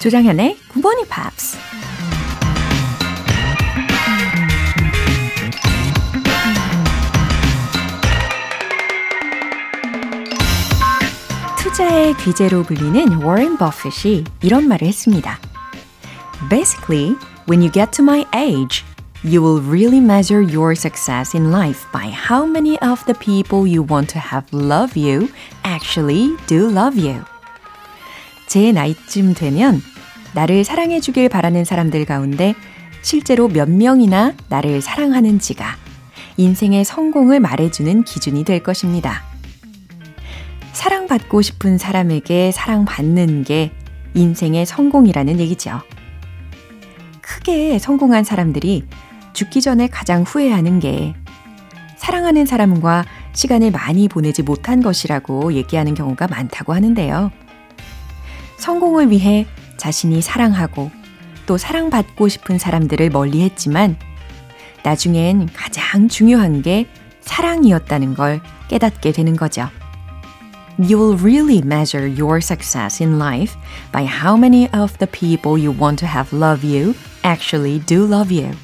조장현의 0.00 0.56
굿모닝 0.68 1.04
팝스. 1.10 1.58
투자의 11.58 12.16
귀재로 12.16 12.62
불리는 12.62 13.22
워렌 13.22 13.58
버핏이 13.58 14.24
이런 14.40 14.66
말을 14.68 14.88
했습니다. 14.88 15.38
Basically, 16.48 17.14
when 17.46 17.60
you 17.60 17.70
get 17.70 17.92
to 17.92 18.02
my 18.02 18.24
age, 18.34 18.82
you 19.22 19.42
will 19.42 19.62
really 19.62 20.00
measure 20.00 20.40
your 20.40 20.72
success 20.72 21.36
in 21.36 21.50
life 21.52 21.84
by 21.92 22.08
how 22.08 22.46
many 22.46 22.78
of 22.80 23.04
the 23.04 23.12
people 23.18 23.68
you 23.68 23.86
want 23.86 24.08
to 24.10 24.18
have 24.18 24.46
love 24.50 24.98
you 24.98 25.28
actually 25.62 26.34
do 26.46 26.70
love 26.70 26.98
you. 26.98 27.22
제 28.50 28.72
나이쯤 28.72 29.34
되면 29.34 29.80
나를 30.34 30.64
사랑해 30.64 31.00
주길 31.00 31.28
바라는 31.28 31.64
사람들 31.64 32.04
가운데 32.04 32.54
실제로 33.02 33.48
몇 33.48 33.68
명이나 33.68 34.34
나를 34.48 34.80
사랑하는지가 34.80 35.76
인생의 36.36 36.84
성공을 36.84 37.40
말해주는 37.40 38.04
기준이 38.04 38.44
될 38.44 38.62
것입니다. 38.62 39.22
사랑받고 40.72 41.42
싶은 41.42 41.78
사람에게 41.78 42.52
사랑받는 42.52 43.44
게 43.44 43.72
인생의 44.14 44.66
성공이라는 44.66 45.40
얘기죠. 45.40 45.80
크게 47.20 47.78
성공한 47.78 48.24
사람들이 48.24 48.84
죽기 49.32 49.60
전에 49.60 49.88
가장 49.88 50.22
후회하는 50.22 50.80
게 50.80 51.14
사랑하는 51.96 52.46
사람과 52.46 53.04
시간을 53.32 53.70
많이 53.70 54.08
보내지 54.08 54.42
못한 54.42 54.82
것이라고 54.82 55.52
얘기하는 55.52 55.94
경우가 55.94 56.28
많다고 56.28 56.72
하는데요. 56.72 57.30
성공을 58.56 59.10
위해 59.10 59.46
자신이 59.80 60.20
사랑하고 60.20 60.90
또 61.46 61.56
사랑받고 61.56 62.28
싶은 62.28 62.58
사람들을 62.58 63.10
멀리 63.10 63.40
했지만 63.40 63.96
나중엔 64.84 65.48
가장 65.54 66.08
중요한 66.08 66.62
게 66.62 66.86
사랑이었다는 67.22 68.14
걸 68.14 68.40
깨닫게 68.68 69.12
되는 69.12 69.36
거죠. 69.36 69.68
You 70.78 70.98
will 70.98 71.20
really 71.20 71.58
measure 71.58 72.06
your 72.08 72.38
success 72.38 73.02
in 73.02 73.16
life 73.16 73.58
by 73.92 74.06
how 74.06 74.36
many 74.36 74.68
of 74.74 74.96
the 74.98 75.10
people 75.10 75.60
you 75.60 75.76
want 75.76 76.04
to 76.04 76.08
have 76.08 76.36
love 76.36 76.64
you 76.64 76.94
actually 77.24 77.80
do 77.84 78.04
love 78.04 78.34
you. 78.34 78.54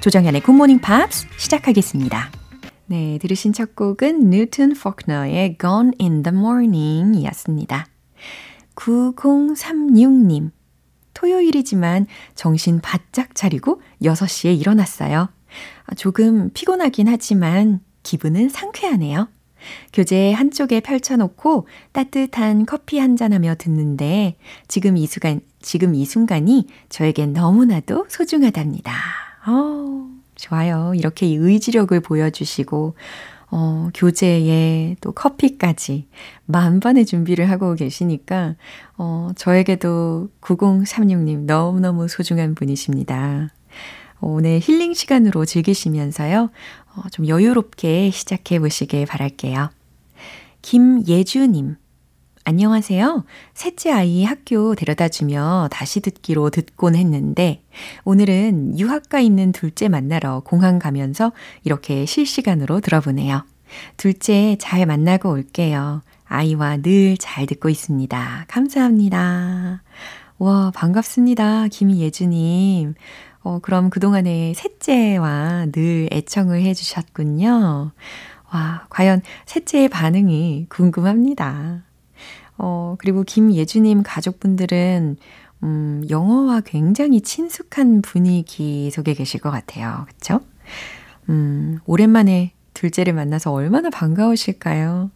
조정현의 0.00 0.42
굿모닝 0.42 0.80
팝스 0.80 1.26
시작하겠습니다. 1.38 2.30
네, 2.86 3.18
들으신 3.20 3.52
첫 3.52 3.74
곡은 3.74 4.30
뉴튼 4.30 4.74
포크너의 4.74 5.56
Gone 5.60 5.92
in 6.00 6.22
the 6.22 6.36
Morning 6.36 7.18
이었습니다. 7.18 7.86
9036님. 8.76 10.50
토요일이지만 11.14 12.06
정신 12.34 12.80
바짝 12.80 13.34
차리고 13.34 13.80
6시에 14.02 14.58
일어났어요. 14.58 15.28
조금 15.96 16.50
피곤하긴 16.52 17.08
하지만 17.08 17.80
기분은 18.02 18.50
상쾌하네요. 18.50 19.28
교재 19.92 20.32
한쪽에 20.32 20.80
펼쳐놓고 20.80 21.66
따뜻한 21.92 22.66
커피 22.66 22.98
한 22.98 23.16
잔하며 23.16 23.56
듣는데 23.56 24.36
지금 24.68 24.96
이 24.96 25.06
순간, 25.06 25.40
지금 25.60 25.94
이 25.94 26.04
순간이 26.04 26.68
저에겐 26.88 27.32
너무나도 27.32 28.06
소중하답니다. 28.08 28.92
어, 29.46 30.08
좋아요. 30.36 30.92
이렇게 30.94 31.26
의지력을 31.26 31.98
보여주시고, 32.00 32.94
어, 33.50 33.88
교재에 33.94 34.96
또 35.00 35.12
커피까지 35.12 36.08
만반의 36.46 37.06
준비를 37.06 37.50
하고 37.50 37.74
계시니까, 37.74 38.56
어, 38.98 39.30
저에게도 39.36 40.28
9036님 40.40 41.44
너무너무 41.44 42.08
소중한 42.08 42.54
분이십니다. 42.54 43.50
오늘 44.20 44.58
힐링 44.60 44.94
시간으로 44.94 45.44
즐기시면서요, 45.44 46.50
어, 46.96 47.08
좀 47.10 47.28
여유롭게 47.28 48.10
시작해 48.10 48.58
보시길 48.58 49.06
바랄게요. 49.06 49.70
김예주님, 50.62 51.76
안녕하세요. 52.48 53.24
셋째 53.54 53.90
아이 53.90 54.22
학교 54.22 54.76
데려다 54.76 55.08
주며 55.08 55.66
다시 55.72 55.98
듣기로 55.98 56.50
듣곤 56.50 56.94
했는데, 56.94 57.64
오늘은 58.04 58.78
유학가 58.78 59.18
있는 59.18 59.50
둘째 59.50 59.88
만나러 59.88 60.42
공항 60.44 60.78
가면서 60.78 61.32
이렇게 61.64 62.06
실시간으로 62.06 62.78
들어보네요. 62.80 63.44
둘째 63.96 64.56
잘 64.60 64.86
만나고 64.86 65.28
올게요. 65.28 66.02
아이와 66.24 66.76
늘 66.76 67.16
잘 67.18 67.46
듣고 67.46 67.68
있습니다. 67.68 68.44
감사합니다. 68.46 69.82
와, 70.38 70.70
반갑습니다. 70.72 71.66
김예주님. 71.66 72.94
어, 73.42 73.58
그럼 73.60 73.90
그동안에 73.90 74.52
셋째와 74.54 75.66
늘 75.72 76.08
애청을 76.12 76.62
해주셨군요. 76.62 77.90
와, 78.52 78.86
과연 78.88 79.22
셋째의 79.46 79.88
반응이 79.88 80.66
궁금합니다. 80.68 81.85
어, 82.58 82.96
그리고 82.98 83.22
김예주님 83.22 84.02
가족분들은, 84.02 85.16
음, 85.62 86.04
영어와 86.10 86.60
굉장히 86.60 87.20
친숙한 87.20 88.02
분위기 88.02 88.90
속에 88.90 89.14
계실 89.14 89.40
것 89.40 89.50
같아요. 89.50 90.06
그쵸? 90.08 90.40
음, 91.28 91.78
오랜만에 91.86 92.52
둘째를 92.74 93.12
만나서 93.14 93.52
얼마나 93.52 93.90
반가우실까요? 93.90 95.10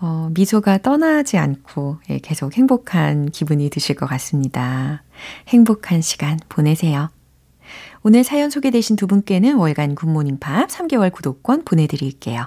어, 0.00 0.30
미소가 0.32 0.78
떠나지 0.78 1.36
않고 1.36 1.98
예, 2.08 2.18
계속 2.18 2.56
행복한 2.56 3.30
기분이 3.30 3.68
드실 3.68 3.96
것 3.96 4.06
같습니다. 4.06 5.02
행복한 5.48 6.00
시간 6.00 6.38
보내세요. 6.48 7.10
오늘 8.02 8.24
사연 8.24 8.48
소개되신 8.48 8.96
두 8.96 9.06
분께는 9.06 9.56
월간 9.56 9.94
굿모닝 9.94 10.38
팝 10.38 10.68
3개월 10.68 11.12
구독권 11.12 11.64
보내드릴게요. 11.64 12.46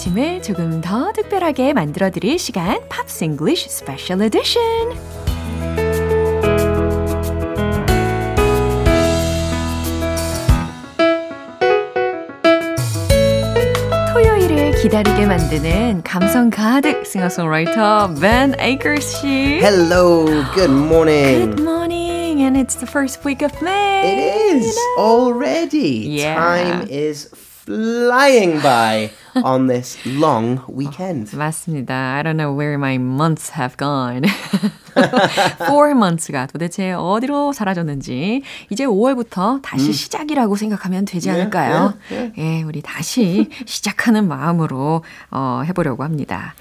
아침을 0.00 0.40
조금 0.40 0.80
더 0.80 1.12
특별하게 1.12 1.74
만들어 1.74 2.10
드릴 2.10 2.38
시간 2.38 2.80
팝스 2.88 3.24
잉글리쉬 3.24 3.68
스페셜 3.68 4.22
에디션. 4.22 4.62
토요일을 14.14 14.72
기다리게 14.80 15.26
만드는 15.26 16.02
감성 16.02 16.48
가득 16.48 17.04
싱어송라이터 17.04 18.14
Ben 18.18 18.54
Akers 18.58 19.20
씨. 19.20 19.58
Hello, 19.60 20.24
good 20.54 20.70
morning. 20.70 21.50
Good 21.50 21.60
morning, 21.60 22.40
and 22.40 22.56
it's 22.56 22.76
the 22.76 22.86
first 22.86 23.22
week 23.26 23.42
of 23.42 23.52
May. 23.60 24.00
It 24.06 24.56
is 24.56 24.78
already. 24.96 26.08
Yeah. 26.08 26.36
Time 26.36 26.88
is 26.88 27.28
flying 27.66 28.60
by 28.62 29.10
on 29.44 29.68
this 29.68 29.98
long 30.06 30.60
weekend. 30.68 31.36
맞습니다. 31.36 32.16
I 32.16 32.22
don't 32.22 32.36
know 32.36 32.52
where 32.52 32.74
my 32.74 32.96
months 32.96 33.52
have 33.56 33.76
gone. 33.76 34.22
Four 35.66 35.92
months가 35.92 36.46
도대체 36.46 36.92
어디로 36.92 37.52
사라졌는지 37.52 38.42
이제 38.70 38.84
5월부터 38.84 39.62
다시 39.62 39.88
음. 39.88 39.92
시작이라고 39.92 40.56
생각하면 40.56 41.04
되지 41.04 41.30
않을까요? 41.30 41.74
Yeah, 41.74 42.04
yeah, 42.10 42.32
yeah. 42.36 42.60
예, 42.60 42.62
우리 42.62 42.82
다시 42.82 43.48
시작하는 43.66 44.26
마음으로 44.28 45.04
어, 45.30 45.62
해보려고 45.64 46.04
합니다. 46.04 46.54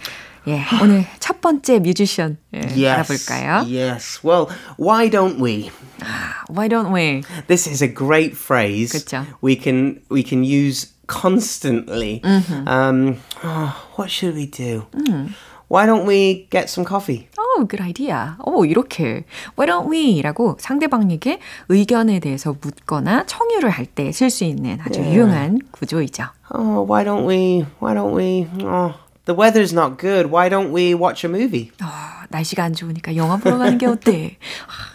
예, 0.47 0.63
오늘 0.81 1.05
첫 1.19 1.41
번째 1.41 1.79
뮤지션 1.79 2.37
예, 2.53 2.59
yes, 2.59 2.85
알아볼까요? 2.85 3.65
Yes. 3.67 4.19
Well, 4.25 4.47
why 4.77 5.09
don't 5.09 5.39
we? 5.41 5.69
Why 6.49 6.67
don't 6.69 6.93
we? 6.93 7.23
This 7.47 7.67
is 7.67 7.83
a 7.83 7.93
great 7.93 8.35
phrase. 8.35 8.91
그렇죠. 8.91 9.25
We 9.43 9.59
can 9.61 10.01
we 10.09 10.23
can 10.23 10.43
use 10.43 10.93
constantly. 11.08 12.20
Mm-hmm. 12.24 12.68
Um, 12.68 13.16
oh, 13.42 13.72
what 13.96 14.10
should 14.10 14.34
we 14.34 14.46
do? 14.46 14.86
Mm. 14.92 15.34
Why 15.68 15.86
don't 15.86 16.06
we 16.06 16.46
get 16.50 16.68
some 16.68 16.84
coffee? 16.84 17.28
Oh, 17.38 17.64
good 17.66 17.80
idea. 17.80 18.36
오, 18.44 18.64
이렇게 18.66 19.24
Why 19.56 19.66
don't 19.66 19.88
we? 19.90 20.20
라고 20.22 20.56
상대방에게 20.60 21.40
의견에 21.68 22.20
대해서 22.20 22.54
묻거나 22.60 23.24
청유를 23.26 23.70
할 23.70 23.86
때 23.86 24.10
쓸 24.12 24.28
수 24.30 24.44
있는 24.44 24.78
아주 24.80 25.00
yeah. 25.00 25.10
유용한 25.16 25.58
구조이죠. 25.72 26.24
Oh, 26.52 26.82
why 26.86 27.02
don't 27.04 27.24
we? 27.26 27.64
Why 27.80 27.94
don't 27.94 28.12
we? 28.14 28.46
Oh, 28.62 28.94
the 29.24 29.34
weather's 29.34 29.72
not 29.72 29.96
good. 29.98 30.30
Why 30.30 30.48
don't 30.50 30.70
we 30.70 30.94
watch 30.94 31.24
a 31.24 31.28
movie? 31.28 31.72
어, 31.80 31.88
날씨가 32.29 32.63
안 32.63 32.73
좋으니까 32.73 33.15
영화 33.15 33.37
보러 33.37 33.57
가는 33.57 33.77
게 33.77 33.85
어때? 33.85 34.37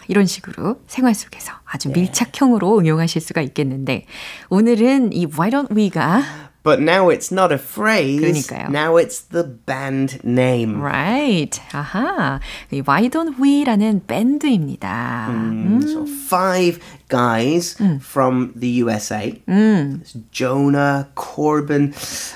이런 0.08 0.26
식으로 0.26 0.80
생활 0.86 1.14
속에서 1.14 1.52
아주 1.64 1.90
밀착형으로 1.90 2.78
응용하실 2.78 3.20
수가 3.22 3.40
있겠는데 3.42 4.06
오늘은 4.48 5.12
이 5.12 5.26
why 5.26 5.50
don't 5.50 5.74
we가 5.74 6.22
But 6.64 6.80
now 6.80 7.10
it's 7.10 7.30
not 7.30 7.52
a 7.52 7.58
phrase. 7.58 8.18
그러니까요. 8.18 8.70
Now 8.70 8.96
it's 8.96 9.20
the 9.28 9.44
band 9.66 10.18
name. 10.24 10.80
right. 10.80 11.60
아하. 11.72 12.40
이 12.72 12.80
why 12.80 13.10
don't 13.10 13.38
we라는 13.38 14.06
밴드입니다. 14.06 15.26
음. 15.28 15.82
So 15.82 16.06
five 16.08 16.80
guys 17.13 17.75
from 18.01 18.53
the 18.55 18.67
USA. 18.83 19.41
It's 19.47 20.13
Jonah, 20.31 21.09
Corbin, 21.15 21.93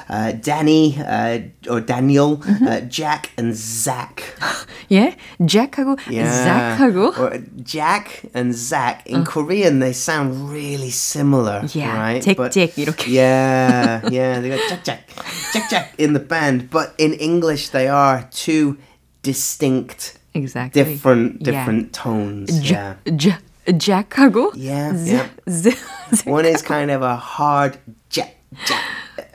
uh, 0.09 0.31
Danny, 0.33 0.97
uh, 0.99 1.39
or 1.69 1.81
Daniel, 1.81 2.41
uh, 2.67 2.81
Jack, 2.81 3.31
and 3.37 3.53
Zach. 3.55 4.23
예? 4.91 5.15
잭하고 5.39 5.97
잭하고 5.97 7.17
Or 7.17 7.39
Jack 7.63 8.21
and 8.33 8.53
Zach. 8.53 9.01
In 9.05 9.23
Korean, 9.23 9.79
they 9.79 9.93
sound 9.93 10.49
really 10.51 10.89
similar. 10.89 11.63
Yeah, 11.73 11.95
right? 11.97 12.21
잭, 12.21 12.35
But- 12.37 12.51
잭 12.51 12.73
이렇게. 12.75 13.07
Yeah, 13.09 14.01
yeah. 14.09 14.39
They 14.39 14.49
got 14.49 14.59
Jack, 14.69 14.83
Jack, 14.83 15.09
Jack, 15.53 15.69
Jack 15.69 15.93
in 15.97 16.13
the 16.13 16.19
band. 16.19 16.69
But 16.69 16.93
in 16.97 17.13
English, 17.13 17.69
they 17.69 17.87
are 17.87 18.27
two 18.31 18.77
distinct, 19.23 20.17
exactly. 20.33 20.83
different, 20.83 21.41
Yeah. 21.41 21.45
different 21.51 21.93
tones. 21.93 22.51
Yeah. 22.69 22.95
잭, 23.17 23.37
잭하고 23.67 24.51
Yeah, 24.55 24.91
즈, 24.93 25.09
yeah. 25.15 25.29
즈, 25.47 25.71
즈. 26.15 26.29
One 26.29 26.45
is 26.45 26.61
kind 26.61 26.91
of 26.91 27.01
a 27.01 27.15
hard 27.15 27.77
jack, 28.09 28.35
jack, 28.67 28.83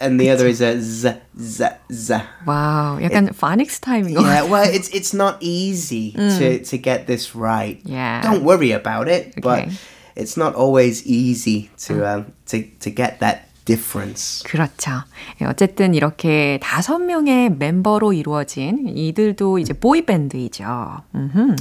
and 0.00 0.20
the 0.20 0.31
other 0.31 0.46
is 0.46 0.61
a 0.61 0.79
z, 0.81 1.14
z, 1.40 1.64
z. 1.90 2.14
와우, 2.46 3.00
약간 3.02 3.31
phonics 3.32 3.81
타임인 3.81 4.14
것 4.14 4.20
Yeah, 4.23 4.43
같아요. 4.44 4.50
well, 4.50 4.69
it's 4.69 4.88
it's 4.93 5.14
not 5.14 5.37
easy 5.40 6.12
to 6.12 6.61
to 6.62 6.76
get 6.79 7.06
this 7.06 7.35
right. 7.35 7.81
Yeah. 7.85 8.20
Don't 8.23 8.44
worry 8.44 8.73
about 8.73 9.08
it, 9.08 9.35
but 9.40 9.64
Okay. 9.64 9.73
it's 10.14 10.37
not 10.37 10.55
always 10.55 11.00
easy 11.06 11.70
to 11.88 12.05
um, 12.05 12.32
to 12.52 12.62
to 12.85 12.90
get 12.90 13.20
that 13.20 13.49
difference. 13.64 14.43
그렇죠. 14.44 15.05
예, 15.40 15.46
어쨌든 15.46 15.93
이렇게 15.94 16.58
다섯 16.62 16.99
명의 16.99 17.50
멤버로 17.50 18.12
이루어진 18.12 18.88
이들도 18.88 19.58
이제 19.58 19.73
보이 19.73 20.05
밴드이죠. 20.05 21.02
음흠. 21.14 21.56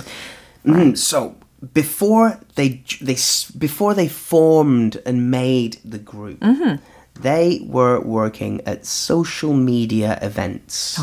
Mhm, 0.68 0.95
So 0.95 1.35
before 1.75 2.41
they 2.56 2.82
they 3.00 3.17
before 3.56 3.94
they 3.94 4.09
formed 4.09 5.00
and 5.06 5.31
made 5.31 5.79
the 5.85 5.99
group. 5.99 6.41
Mm-hmm 6.41 6.82
They 7.21 7.65
were 7.68 8.00
working 8.00 8.62
at 8.68 8.85
social 8.85 9.53
media 9.53 10.19
events 10.21 11.01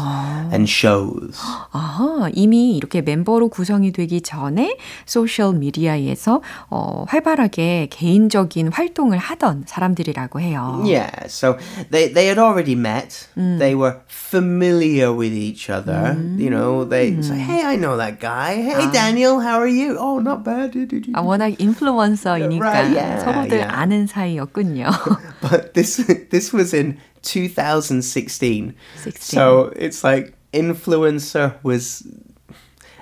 and 0.53 0.71
shows. 0.71 1.41
아하, 1.73 2.31
이미 2.33 2.77
이렇게 2.77 3.03
멤버로 3.03 3.49
구성이 3.49 3.91
되기 3.91 4.21
전에 4.21 4.77
소셜 5.07 5.55
미디어에서 5.55 6.41
어, 6.71 7.05
활발하게 7.09 7.89
개인적인 7.91 8.69
활동을 8.73 9.19
하던 9.19 9.65
사람들이라고 9.67 10.41
해요. 10.41 10.81
Yeah, 10.87 11.11
so 11.27 11.57
they 11.91 12.13
they 12.13 12.27
had 12.29 12.39
already 12.39 12.75
met. 12.77 13.27
They 13.35 13.75
were 13.75 13.99
familiar 14.07 15.13
with 15.13 15.33
each 15.35 15.69
other. 15.69 16.15
You 16.39 16.51
know, 16.51 16.85
they 16.89 17.21
say, 17.23 17.39
"Hey, 17.39 17.67
I 17.67 17.75
know 17.75 17.97
that 17.99 18.21
guy. 18.21 18.63
Hey, 18.63 18.87
Daniel, 18.93 19.41
how 19.43 19.59
are 19.59 19.67
you? 19.67 19.97
Oh, 19.99 20.21
not 20.23 20.45
bad." 20.45 20.79
아, 21.15 21.21
워낙 21.23 21.55
인플루언서이니까 21.59 22.63
Right, 22.63 22.95
yeah, 22.95 23.19
서로들 23.25 23.67
yeah. 23.67 23.75
아는 23.75 24.07
사이였군요. 24.07 24.91
But 25.43 25.75
this 25.75 25.98
this 25.99 26.53
was 26.53 26.73
in 26.73 26.99
2016. 27.23 28.75
16. 28.97 29.21
So 29.21 29.73
it's 29.77 30.03
like 30.05 30.35
influencer 30.53 31.55
was 31.63 32.03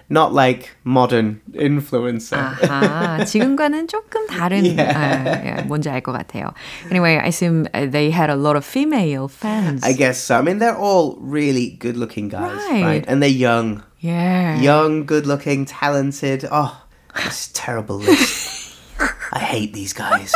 not 0.09 0.33
like 0.35 0.71
modern 0.85 1.41
influencer. 1.53 2.37
아하, 2.37 3.25
지금과는 3.25 3.89
조금 3.89 4.27
다른 4.27 4.63
아, 4.79 5.43
예, 5.45 5.63
뭔지 5.67 5.89
알 5.89 6.03
것 6.03 6.13
같아요. 6.13 6.53
Anyway, 6.91 7.17
I 7.17 7.29
assume 7.29 7.67
uh, 7.73 7.87
they 7.87 8.11
had 8.11 8.29
a 8.29 8.37
lot 8.37 8.57
of 8.57 8.65
female 8.65 9.29
fans. 9.29 9.83
I 9.83 9.93
guess 9.95 10.19
so. 10.19 10.37
I 10.37 10.43
mean, 10.43 10.59
they're 10.59 10.77
all 10.77 11.17
really 11.21 11.71
good-looking 11.81 12.29
guys, 12.29 12.59
Right. 12.71 12.85
right? 12.85 13.05
And 13.09 13.23
they're 13.23 13.31
young. 13.31 13.83
yeah. 14.01 14.61
young, 14.61 15.07
good 15.07 15.27
looking, 15.27 15.65
talented. 15.65 16.47
Oh, 16.51 16.85
this 17.25 17.49
terrible 17.55 17.97
list. 17.97 18.77
I 19.33 19.39
hate 19.39 19.73
these 19.73 19.95
guys. 19.95 20.33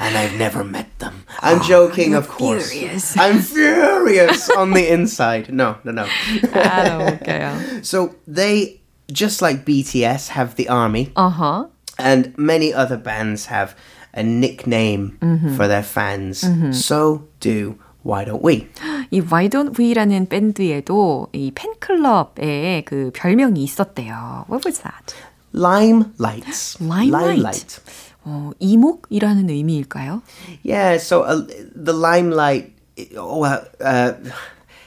And 0.00 0.16
I've 0.16 0.36
never 0.38 0.64
met 0.64 0.86
them. 0.98 1.24
I'm 1.40 1.60
joking, 1.62 2.14
of 2.14 2.28
course. 2.28 2.70
furious. 2.70 3.16
I'm 3.18 3.40
furious 3.40 4.48
on 4.50 4.72
the 4.72 4.88
inside. 4.90 5.52
No, 5.52 5.76
no, 5.84 5.92
no. 5.92 6.06
아, 6.52 6.84
너무 6.84 7.18
웃겨요. 7.18 7.84
so 7.84 8.14
they, 8.26 8.80
just 9.12 9.42
like 9.42 9.64
BTS, 9.64 10.28
have 10.28 10.56
the 10.56 10.68
army, 10.68 11.12
어허. 11.16 11.68
and 11.98 12.32
many 12.36 12.72
other 12.72 12.96
bands 12.96 13.46
have 13.46 13.74
a 14.14 14.22
nickname 14.22 15.18
for 15.56 15.68
their 15.68 15.82
fans. 15.82 16.44
So 16.72 17.24
do 17.40 17.78
Why 18.02 18.24
Don't 18.24 18.42
We? 18.42 18.68
이 19.10 19.20
Why 19.20 19.48
Don't 19.48 19.76
We라는 19.78 20.28
밴드에도 20.28 21.28
이 21.32 21.50
팬클럽에 21.54 22.84
그 22.86 23.10
별명이 23.14 23.62
있었대요. 23.64 24.46
What 24.48 24.64
was 24.64 24.80
that? 24.80 25.14
Limelight. 25.52 26.76
Limelight. 26.80 27.80
어, 28.23 28.51
이목이라는 28.59 29.49
의미일까요? 29.49 30.21
Yeah, 30.63 30.97
so 30.97 31.23
uh, 31.23 31.45
the 31.75 31.93
limelight. 31.93 32.73
Oh, 33.17 33.39
well, 33.39 33.65
uh, 33.83 34.13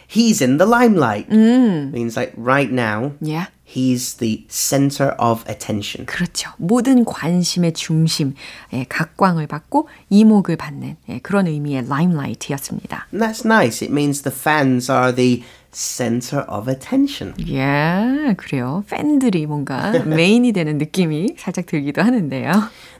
he's 0.06 0.40
in 0.40 0.58
the 0.58 0.66
limelight. 0.66 1.28
Means 1.30 2.16
like 2.16 2.32
right 2.36 2.70
now, 2.70 3.12
Yeah. 3.20 3.46
he's 3.64 4.18
the 4.18 4.44
center 4.48 5.16
of 5.18 5.42
attention. 5.48 6.06
그렇죠. 6.06 6.50
모든 6.58 7.04
관심의 7.04 7.72
중심, 7.72 8.34
예, 8.72 8.84
각광을 8.88 9.48
받고 9.48 9.88
이목을 10.10 10.56
받는 10.56 10.96
예, 11.08 11.18
그런 11.20 11.46
의미의 11.48 11.84
limelight이었습니다. 11.90 13.08
And 13.12 13.24
that's 13.24 13.44
nice. 13.44 13.82
It 13.82 13.90
means 13.92 14.22
the 14.22 14.34
fans 14.36 14.88
are 14.92 15.12
the 15.12 15.42
center 15.72 16.44
of 16.48 16.70
attention. 16.70 17.34
예, 17.48 18.34
그래요. 18.36 18.84
팬들이 18.88 19.46
뭔가 19.46 19.90
메인이 20.04 20.52
되는 20.52 20.78
느낌이 20.78 21.34
살짝 21.36 21.66
들기도 21.66 22.00
하는데요. 22.02 22.52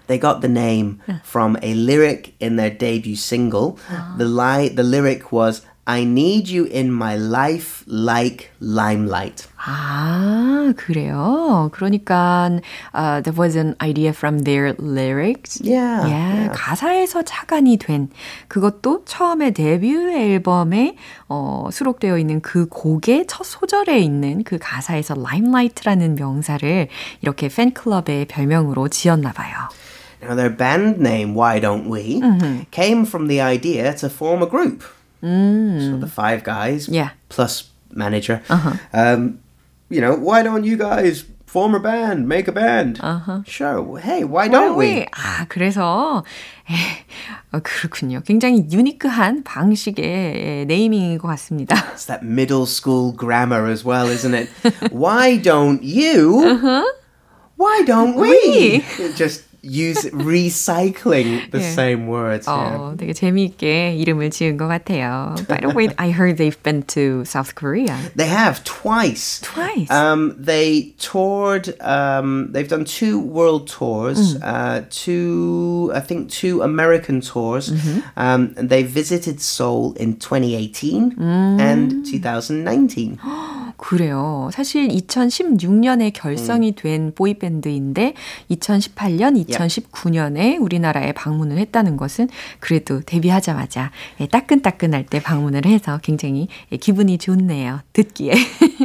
They 0.06 0.18
got 0.18 0.40
the 0.40 0.48
name 0.48 1.00
from 1.22 1.56
a 1.62 1.74
lyric 1.74 2.34
in 2.40 2.56
their 2.56 2.70
debut 2.70 3.16
single. 3.16 3.78
Ah. 3.90 4.14
The 4.18 4.24
li- 4.26 4.68
the 4.68 4.82
lyric 4.82 5.32
was 5.32 5.62
I 5.86 6.04
need 6.04 6.48
you 6.48 6.64
in 6.64 6.90
my 6.90 7.14
life 7.16 7.84
like 7.86 8.50
limelight. 8.58 9.46
아, 9.56 10.72
그래요. 10.76 11.70
그러니까 11.74 12.60
uh, 12.94 13.20
there 13.20 13.36
was 13.36 13.54
an 13.54 13.76
idea 13.82 14.12
from 14.14 14.44
their 14.44 14.74
lyrics. 14.78 15.60
Yeah, 15.62 16.06
예, 16.06 16.10
yeah. 16.10 16.50
가사에서 16.54 17.22
착안이 17.22 17.76
된 17.76 18.08
그것도 18.48 19.04
처음에 19.04 19.50
데뷔 19.50 19.94
앨범에 19.94 20.96
어, 21.28 21.68
수록되어 21.70 22.16
있는 22.16 22.40
그 22.40 22.66
곡의 22.66 23.26
첫 23.28 23.44
소절에 23.44 23.98
있는 23.98 24.42
그 24.42 24.56
가사에서 24.58 25.14
limelight라는 25.18 26.14
명사를 26.14 26.88
이렇게 27.20 27.48
팬클럽의 27.48 28.26
별명으로 28.26 28.88
지었나 28.88 29.32
봐요. 29.32 29.54
Now, 30.22 30.34
their 30.34 30.56
band 30.56 31.00
name, 31.00 31.34
Why 31.34 31.60
Don't 31.60 31.90
We, 31.90 32.22
came 32.70 33.04
from 33.04 33.28
the 33.28 33.42
idea 33.42 33.94
to 33.96 34.08
form 34.08 34.42
a 34.42 34.48
group. 34.48 34.82
So 35.23 35.97
the 35.99 36.07
five 36.07 36.43
guys, 36.43 36.87
Yeah. 36.87 37.09
plus 37.29 37.65
manager, 37.93 38.41
um, 38.93 39.39
you 39.89 39.99
know, 40.01 40.15
why 40.15 40.43
don't 40.43 40.63
you 40.63 40.77
guys 40.77 41.25
form 41.45 41.73
a 41.75 41.79
band, 41.79 42.27
make 42.29 42.47
a 42.47 42.51
band? 42.53 42.99
Uh-huh. 43.01 43.41
Sure. 43.45 43.97
Hey, 43.99 44.23
why 44.23 44.47
don't 44.47 44.77
we? 44.77 45.05
아, 45.11 45.45
그래서 45.49 46.23
에, 46.69 46.73
어, 47.51 47.59
그렇군요. 47.59 48.21
굉장히 48.25 48.65
유니크한 48.71 49.43
방식의 49.43 50.05
예, 50.05 50.65
네이밍인 50.67 51.17
것 51.17 51.27
같습니다. 51.29 51.75
It's 51.93 52.05
that 52.05 52.23
middle 52.23 52.65
school 52.67 53.11
grammar 53.11 53.67
as 53.67 53.83
well, 53.83 54.07
isn't 54.07 54.33
it? 54.35 54.47
why 54.93 55.35
don't 55.41 55.81
you? 55.83 56.85
Why 57.57 57.83
don't 57.83 58.15
we? 58.15 58.85
Just 59.17 59.43
use 59.63 60.05
recycling 60.15 61.51
the 61.51 61.59
Yeah. 61.59 61.75
same 61.75 62.07
words. 62.07 62.47
yeah. 62.47 62.77
어, 62.79 62.95
되게 62.97 63.11
재미있게 63.11 63.95
이름을 63.99 64.29
지은 64.31 64.55
것 64.55 64.67
같아요. 64.69 65.35
By 65.49 65.59
the 65.59 65.75
way, 65.75 65.89
I 65.97 66.11
heard 66.11 66.37
they've 66.37 66.55
been 66.63 66.83
to 66.95 67.25
South 67.25 67.55
Korea. 67.55 67.97
They 68.15 68.29
have 68.31 68.63
twice. 68.63 69.41
Twice? 69.43 69.91
Um, 69.91 70.33
they 70.39 70.93
toured. 70.97 71.75
Um, 71.81 72.53
they've 72.53 72.69
done 72.69 72.85
two 72.85 73.19
world 73.19 73.67
tours. 73.67 74.37
Uh, 74.41 74.83
two, 74.89 75.91
I 75.93 75.99
think, 75.99 76.29
two 76.31 76.61
American 76.61 77.19
tours. 77.19 77.67
Um, 78.15 78.55
and 78.55 78.69
they 78.69 78.83
visited 78.83 79.41
Seoul 79.41 79.91
in 79.99 80.15
2018 80.23 81.19
and 81.19 82.05
2019. 82.05 83.17
그래요. 83.77 84.49
사실 84.51 84.87
2016년에 84.89 86.11
결성이 86.13 86.71
음. 86.71 86.75
된 86.75 87.11
보이밴드인데 87.15 88.13
2018년, 88.51 89.37
2019년에 89.58 90.60
우리나라에 90.60 91.12
방문을 91.12 91.58
했다는 91.58 91.96
것은 91.96 92.28
그래도 92.60 93.00
데뷔하자마자 93.00 93.90
예, 94.20 94.26
따끈따끈할 94.26 95.06
때 95.06 95.20
방문을 95.20 95.66
해서 95.66 95.98
굉장히 96.02 96.48
예, 96.72 96.76
기분이 96.76 97.18
좋네요. 97.18 97.80
듣기에. 97.92 98.32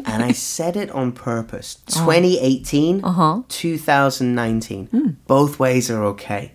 and 0.08 0.24
I 0.24 0.30
said 0.32 0.78
it 0.80 0.92
on 0.94 1.14
purpose. 1.14 1.80
2018, 1.88 3.02
Uh-huh. 3.04 3.44
2019. 3.48 4.88
Both 5.28 5.60
ways 5.60 5.92
are 5.92 6.04
okay. 6.14 6.52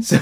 So 0.00 0.16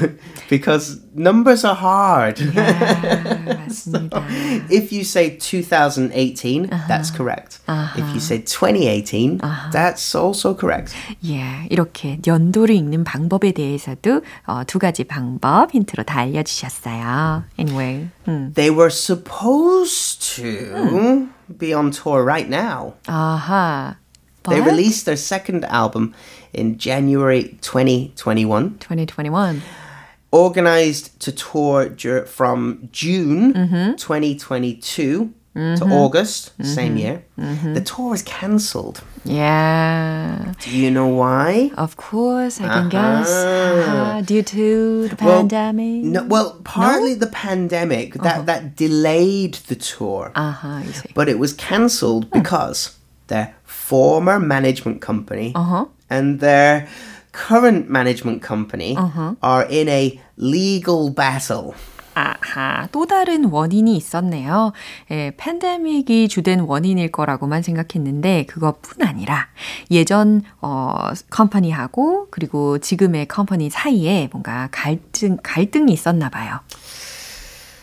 because 0.49 1.01
numbers 1.15 1.65
are 1.67 1.75
hard. 1.75 2.41
맞습니다. 2.43 4.23
if 4.71 4.93
you 4.93 5.03
say 5.03 5.37
2018, 5.39 6.69
that's 6.89 7.11
correct. 7.11 7.59
If 7.97 8.05
you 8.15 8.21
say 8.21 8.39
2018, 8.43 9.39
that's 9.73 10.15
also 10.15 10.55
correct. 10.55 10.95
예, 11.25 11.67
이렇게 11.71 12.19
연도를 12.27 12.75
읽는 12.77 13.05
방법 13.05 13.36
에 13.44 13.52
대해서도 13.52 14.22
어, 14.46 14.64
두 14.66 14.80
가지 14.80 15.04
방법 15.04 15.74
힌트로 15.74 16.04
다 16.04 16.20
알려주셨어요. 16.20 17.44
Anyway, 17.60 18.10
음. 18.28 18.52
They 18.54 18.70
were 18.70 18.90
supposed 18.92 20.36
to 20.36 21.28
be 21.58 21.74
on 21.74 21.92
tour 21.92 22.24
right 22.24 22.50
now. 22.50 22.94
아하. 23.08 23.98
They 24.44 24.60
But 24.60 24.70
released 24.72 25.06
their 25.06 25.18
second 25.18 25.66
album 25.66 26.14
in 26.54 26.78
January 26.78 27.58
2021. 27.62 28.80
2021. 28.80 29.62
organized 30.32 31.20
to 31.20 31.32
tour 31.32 31.90
dur- 31.90 32.26
from 32.26 32.88
June 32.92 33.54
2022 33.98 35.34
to 35.57 35.63
mm-hmm. 35.63 35.93
August 35.93 36.53
same 36.61 36.89
mm-hmm. 36.89 36.97
year. 36.99 37.25
Mm-hmm. 37.39 37.73
The 37.75 37.81
tour 37.81 38.11
was 38.11 38.23
cancelled. 38.23 39.01
Yeah. 39.25 40.53
Do 40.61 40.71
you 40.71 40.91
know 40.91 41.09
why? 41.09 41.73
Of 41.77 41.97
course, 41.97 42.61
I 42.61 42.69
can 42.69 42.87
uh-huh. 42.87 42.89
guess. 42.93 43.31
Uh-huh. 43.33 44.21
Due 44.21 44.43
to 44.43 45.09
the 45.09 45.17
Well, 45.25 45.41
pandemic. 45.41 46.05
No, 46.05 46.25
well, 46.25 46.61
partly 46.65 47.15
the 47.15 47.33
pandemic 47.33 48.15
that 48.21 48.27
uh-huh. 48.27 48.43
that 48.43 48.77
delayed 48.77 49.55
the 49.73 49.77
tour, 49.77 50.31
아하, 50.37 50.85
I 50.85 50.93
see. 50.93 51.09
but 51.15 51.27
it 51.29 51.39
was 51.39 51.55
cancelled 51.55 52.27
hmm. 52.29 52.39
because 52.39 52.99
their 53.29 53.57
former 53.65 54.39
management 54.39 55.01
company 55.01 55.57
and 56.11 56.41
their 56.41 56.87
current 57.33 57.89
management 57.89 58.43
company 58.43 58.97
are 59.43 59.65
in 59.65 59.89
a 59.89 60.21
legal 60.37 61.09
battle. 61.09 61.75
아하, 62.17 62.89
또 62.93 63.07
다른 63.07 63.45
원인이 63.45 63.95
있었네요. 63.95 64.73
예, 65.11 65.33
팬데믹이 65.37 66.29
주된 66.29 66.61
원인일 66.61 67.13
거라고만 67.13 67.61
생각했는데 67.61 68.47
그것뿐 68.47 69.07
아니라 69.07 69.49
예전 69.91 70.41
어 70.63 71.11
컴퍼니하고 71.29 72.29
그리고 72.31 72.79
지금의 72.79 73.29
컴퍼니 73.29 73.69
사이에 73.69 74.31
뭔가 74.33 74.69
갈등 74.73 75.37
갈등이 75.43 75.93
있었나 75.93 76.31
봐요. 76.31 76.61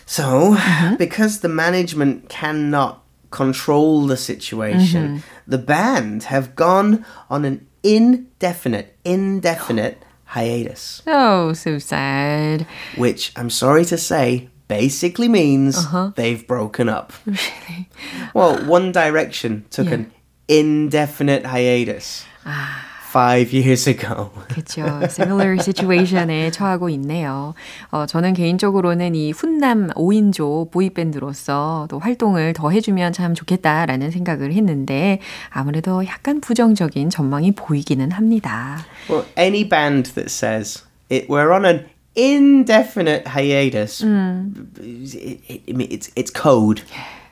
So, 0.04 0.56
because 0.98 1.40
the 1.40 1.52
management 1.52 2.28
cannot 2.28 3.02
control 3.30 4.06
the 4.08 4.16
situation, 4.16 5.22
the 5.46 5.64
band 5.64 6.24
have 6.24 6.56
gone 6.56 7.04
on 7.30 7.44
an 7.44 7.66
indefinite, 7.84 8.96
indefinite 9.04 10.03
hiatus, 10.34 11.02
Oh, 11.06 11.52
so 11.54 11.78
sad. 11.78 12.66
which 12.96 13.32
I'm 13.36 13.50
sorry 13.50 13.84
to 13.86 13.96
say 13.96 14.48
basically 14.68 15.28
means 15.28 15.78
uh-huh. 15.78 16.12
they've 16.16 16.44
broken 16.46 16.88
up. 16.88 17.12
Really? 17.26 17.88
Well, 18.34 18.58
One 18.66 18.90
Direction 18.92 19.64
took 19.70 19.88
an 19.90 20.10
indefinite 20.48 21.46
hiatus 21.46 22.24
ah 22.44 22.84
five 23.13 23.51
years 23.51 23.87
ago. 23.89 24.29
그렇죠. 24.49 24.85
Similar 25.03 25.57
situation에 25.59 26.51
처하고 26.51 26.89
있네요. 26.91 27.55
어, 27.91 28.05
저는 28.05 28.33
개인적으로는 28.33 29.15
이 29.15 29.31
훈남 29.31 29.89
5인조 29.89 30.69
보이밴드로서 30.71 31.87
또 31.89 31.97
활동을 31.97 32.53
더 32.53 32.69
해주면 32.69 33.13
참 33.13 33.33
좋겠다라는 33.33 34.11
생각을 34.11 34.53
했는데 34.53 35.19
아무래도 35.49 36.05
약간 36.05 36.39
부정적인 36.39 37.09
전망이 37.09 37.53
보이기는 37.53 38.11
합니다. 38.11 38.85
Well, 39.09 39.25
any 39.35 39.67
band 39.67 40.13
that 40.13 40.29
says 40.29 40.83
it, 41.09 41.27
we're 41.27 41.51
on 41.51 41.65
an 41.65 41.85
indefinite 42.15 43.27
hiatus, 43.27 44.03
it, 44.03 45.41
it, 45.47 45.63
it's 45.67 46.11
it's 46.15 46.31
code. 46.31 46.83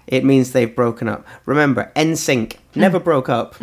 It 0.07 0.23
means 0.23 0.53
they've 0.53 0.73
broken 0.73 1.09
up. 1.09 1.25
Remember, 1.45 1.91
NSYNC 1.95 2.55
never 2.75 2.97
broke 2.97 3.29
up. 3.29 3.55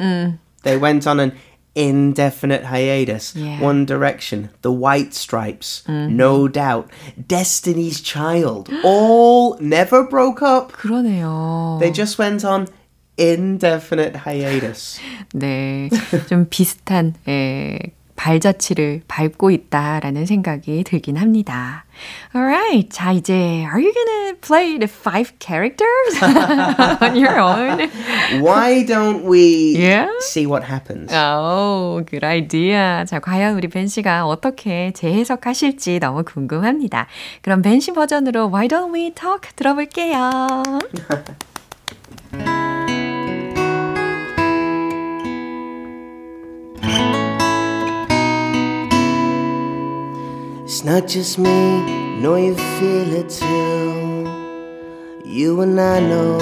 They 0.63 0.77
went 0.77 1.07
on 1.07 1.19
an 1.19 1.33
indefinite 1.75 2.65
hiatus. 2.65 3.35
Yeah. 3.35 3.61
One 3.61 3.85
Direction, 3.85 4.51
The 4.63 4.73
White 4.73 5.13
Stripes, 5.13 5.83
No 5.89 6.49
Doubt, 6.49 6.91
Destiny's 7.27 8.01
Child, 8.01 8.71
all 8.85 9.59
never 9.61 10.05
broke 10.05 10.41
up. 10.43 10.73
그러네요. 10.73 11.79
They 11.81 11.91
just 11.91 12.19
went 12.19 12.45
on 12.45 12.69
indefinite 13.17 14.17
hiatus. 14.17 15.01
네, 15.35 15.89
좀 16.29 16.47
비슷한 16.49 17.15
예, 17.29 17.79
발자취를 18.20 19.02
밟고 19.08 19.50
있다라는 19.50 20.26
생각이 20.26 20.84
들긴 20.84 21.16
합니다. 21.16 21.86
Alright, 22.36 22.90
자 22.92 23.14
이제 23.14 23.34
Are 23.64 23.82
you 23.82 23.94
gonna 23.94 24.34
play 24.42 24.78
the 24.78 24.90
five 24.92 25.32
characters 25.40 26.20
on 27.02 27.16
your 27.16 27.40
own? 27.40 27.90
Why 28.44 28.86
don't 28.86 29.24
we 29.24 29.74
Yeah? 29.80 30.10
see 30.22 30.46
what 30.46 30.66
happens? 30.70 31.14
Oh, 31.14 32.04
good 32.06 32.26
idea. 32.26 33.06
자, 33.08 33.20
과연 33.20 33.56
우리 33.56 33.70
벤 33.70 33.88
씨가 33.88 34.26
어떻게 34.28 34.92
재해석하실지 34.94 36.00
너무 36.00 36.24
궁금합니다. 36.24 37.08
그럼 37.42 37.62
벤 37.62 37.80
씨 37.80 37.92
버전으로 37.94 38.50
Why 38.54 38.68
don't 38.68 38.94
we 38.94 39.12
talk 39.14 39.50
들어볼게요. 39.56 40.20
It's 50.80 50.86
not 50.86 51.08
just 51.10 51.38
me, 51.38 52.22
know 52.22 52.38
you 52.38 52.56
feel 52.56 53.14
it 53.14 53.28
too. 53.28 54.24
You 55.26 55.60
and 55.60 55.78
I 55.78 56.00
know 56.00 56.38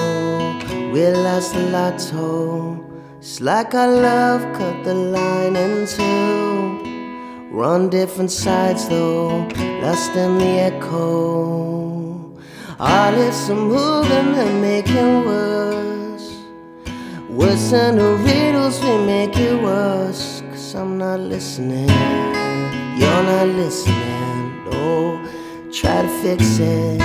we 0.93 1.07
lost 1.07 1.55
the 1.55 1.61
lotto. 1.71 2.85
It's 3.17 3.41
like 3.41 3.73
our 3.73 3.87
love 3.87 4.41
cut 4.55 4.83
the 4.83 4.93
line 4.93 5.55
in 5.55 5.87
two. 5.87 7.49
We're 7.51 7.65
on 7.65 7.89
different 7.89 8.29
sides 8.29 8.87
though, 8.87 9.47
lost 9.81 10.15
in 10.15 10.37
the 10.37 10.53
echo. 10.69 12.37
Our 12.79 13.11
lips 13.13 13.49
are 13.49 13.55
moving 13.55 14.35
and 14.35 14.61
making 14.61 15.25
worse. 15.25 16.43
Worse 17.27 17.71
than 17.71 17.95
the 17.95 18.13
riddles 18.17 18.79
we 18.83 18.97
make 18.99 19.35
it 19.35 19.59
worse. 19.63 20.43
Cause 20.51 20.75
I'm 20.75 20.99
not 20.99 21.21
listening. 21.21 21.89
You're 22.99 23.23
not 23.23 23.47
listening. 23.47 24.16
Try 25.71 26.01
to 26.01 26.09
fix 26.21 26.59
it. 26.59 27.01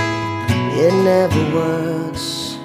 It 0.84 0.94
never 1.04 1.42
works. 1.54 2.56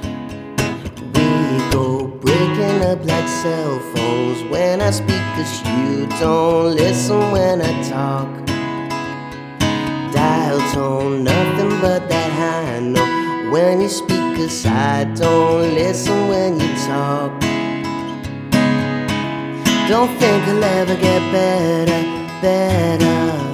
We 1.13 1.29
go 1.69 2.07
breaking 2.07 2.81
up 2.83 3.03
like 3.03 3.27
cell 3.27 3.79
phones 3.93 4.43
when 4.49 4.79
I 4.79 4.91
speak, 4.91 5.25
cause 5.35 5.61
you 5.67 6.07
don't 6.19 6.75
listen 6.75 7.31
when 7.31 7.61
I 7.61 7.73
talk. 7.83 8.29
Dial 10.13 10.59
tone, 10.73 11.23
nothing 11.23 11.81
but 11.81 12.07
that 12.07 12.31
high 12.31 12.79
note 12.79 13.51
when 13.51 13.81
you 13.81 13.89
speak, 13.89 14.37
cause 14.37 14.65
I 14.65 15.03
don't 15.03 15.73
listen 15.73 16.29
when 16.29 16.59
you 16.59 16.69
talk. 16.87 17.31
Don't 19.89 20.11
think 20.19 20.47
I'll 20.47 20.63
ever 20.63 20.95
get 20.95 21.21
better, 21.31 22.01
better. 22.41 23.46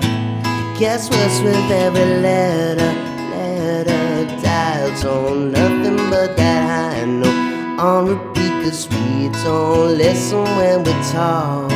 Guess 0.79 1.09
what's 1.11 1.39
with 1.41 1.71
every 1.71 2.03
letter, 2.03 2.93
letter. 3.29 4.25
Dial 4.41 4.89
tone, 4.99 5.51
nothing 5.51 5.97
but 6.09 6.35
that 6.35 6.67
high 6.67 7.05
note 7.05 7.79
on 7.79 8.07
repeat, 8.07 8.51
cause 8.63 8.89
we 8.89 9.29
don't 9.43 9.95
listen 9.97 10.43
when 10.57 10.83
we 10.83 10.91
talk. 11.11 11.71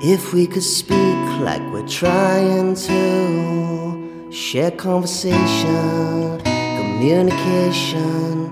If 0.00 0.32
we 0.32 0.46
could 0.46 0.62
speak 0.62 1.18
like 1.40 1.60
we're 1.72 1.88
trying 1.88 2.76
to 2.76 4.30
share 4.30 4.70
conversation, 4.70 6.40
communication. 6.44 8.43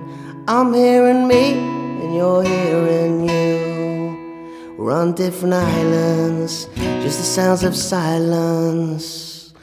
I'm 0.54 0.75
hearing 0.75 1.26
me 1.26 1.52
and 1.54 2.14
you're 2.14 2.42
hearing 2.42 3.26
you. 3.26 4.76
We're 4.76 4.92
on 4.92 5.14
different 5.14 5.54
islands, 5.54 6.66
just 6.76 7.18
the 7.21 7.25
sounds 7.25 7.64
of 7.64 7.75
silence. 7.75 9.54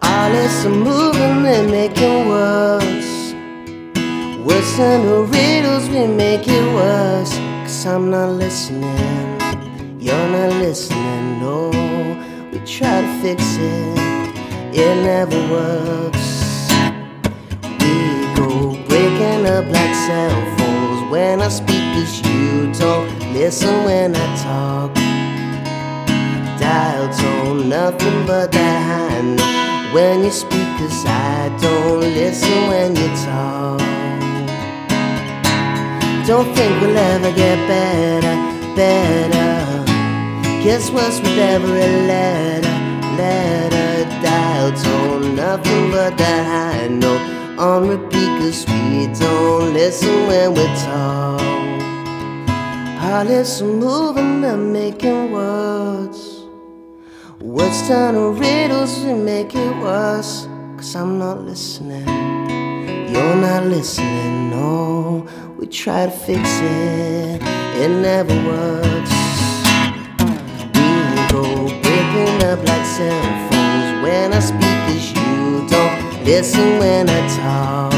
Lips 0.00 0.64
are 0.64 0.70
moving, 0.70 1.44
it 1.74 1.98
worse. 2.28 3.32
Worse 4.46 4.76
than 4.76 5.06
the 5.06 5.24
riddles, 5.24 5.88
we 5.88 6.06
make 6.06 6.46
it 6.46 6.66
worse. 6.72 7.34
Cause 7.64 7.86
I'm 7.86 8.08
not 8.08 8.30
listening, 8.30 9.40
you're 10.00 10.28
not 10.28 10.52
listening, 10.62 11.40
no. 11.40 11.70
We 12.52 12.60
try 12.60 13.00
to 13.00 13.20
fix 13.22 13.42
it, 13.56 13.98
it 14.72 15.02
never 15.02 15.40
works. 15.50 16.37
Breaking 19.18 19.46
up 19.46 19.64
like 19.66 19.94
cell 20.06 20.56
phones 20.58 21.10
when 21.10 21.42
I 21.42 21.48
speak, 21.48 21.82
you 22.24 22.72
don't 22.74 23.32
listen 23.32 23.82
when 23.84 24.14
I 24.14 24.36
talk. 24.36 24.94
Dial 26.60 27.12
tone, 27.12 27.68
nothing 27.68 28.26
but 28.28 28.52
that 28.52 28.78
high 28.86 29.92
when 29.92 30.22
you 30.22 30.30
speak, 30.30 30.68
cause 30.78 31.04
I 31.04 31.48
don't 31.60 31.98
listen 31.98 32.68
when 32.68 32.94
you 32.94 33.08
talk. 33.26 33.80
Don't 36.24 36.54
think 36.54 36.80
we'll 36.80 36.96
ever 36.96 37.32
get 37.32 37.58
better, 37.66 38.36
better. 38.76 39.84
Guess 40.62 40.90
what's 40.92 41.18
with 41.18 41.38
every 41.38 42.06
letter, 42.06 42.70
letter, 43.16 44.04
dial 44.22 44.70
tone, 44.80 45.34
nothing 45.34 45.90
but 45.90 46.16
that 46.18 46.46
high 46.46 46.86
note 46.86 47.37
on 47.58 47.88
repeat, 47.88 48.28
cause 48.38 48.64
we 48.68 49.08
don't 49.18 49.72
listen 49.74 50.26
when 50.28 50.54
we 50.54 50.64
talk. 50.86 51.40
Our 53.02 53.24
lips 53.24 53.60
are 53.60 53.64
moving, 53.64 54.42
they're 54.42 54.56
making 54.56 55.32
words. 55.32 56.44
Words 57.40 57.88
turn 57.88 58.14
to 58.14 58.30
riddles, 58.30 59.02
we 59.04 59.12
make 59.14 59.54
it 59.56 59.76
worse. 59.78 60.46
Cause 60.76 60.94
I'm 60.94 61.18
not 61.18 61.40
listening, 61.40 62.06
you're 63.10 63.36
not 63.36 63.64
listening, 63.64 64.50
no. 64.50 65.26
We 65.58 65.66
try 65.66 66.06
to 66.06 66.12
fix 66.12 66.48
it, 66.62 67.42
it 67.82 67.88
never 67.88 68.34
works. 68.46 69.14
We 70.74 70.88
go 71.32 71.66
breaking 71.82 72.42
up 72.44 72.60
like 72.68 72.86
cell 72.86 73.22
phones 73.50 74.02
when 74.04 74.32
I 74.32 74.38
speak, 74.38 74.78
cause 74.86 75.10
you 75.10 75.66
don't 75.68 76.07
listen 76.27 76.79
when 76.79 77.09
I 77.09 77.27
talk. 77.27 77.91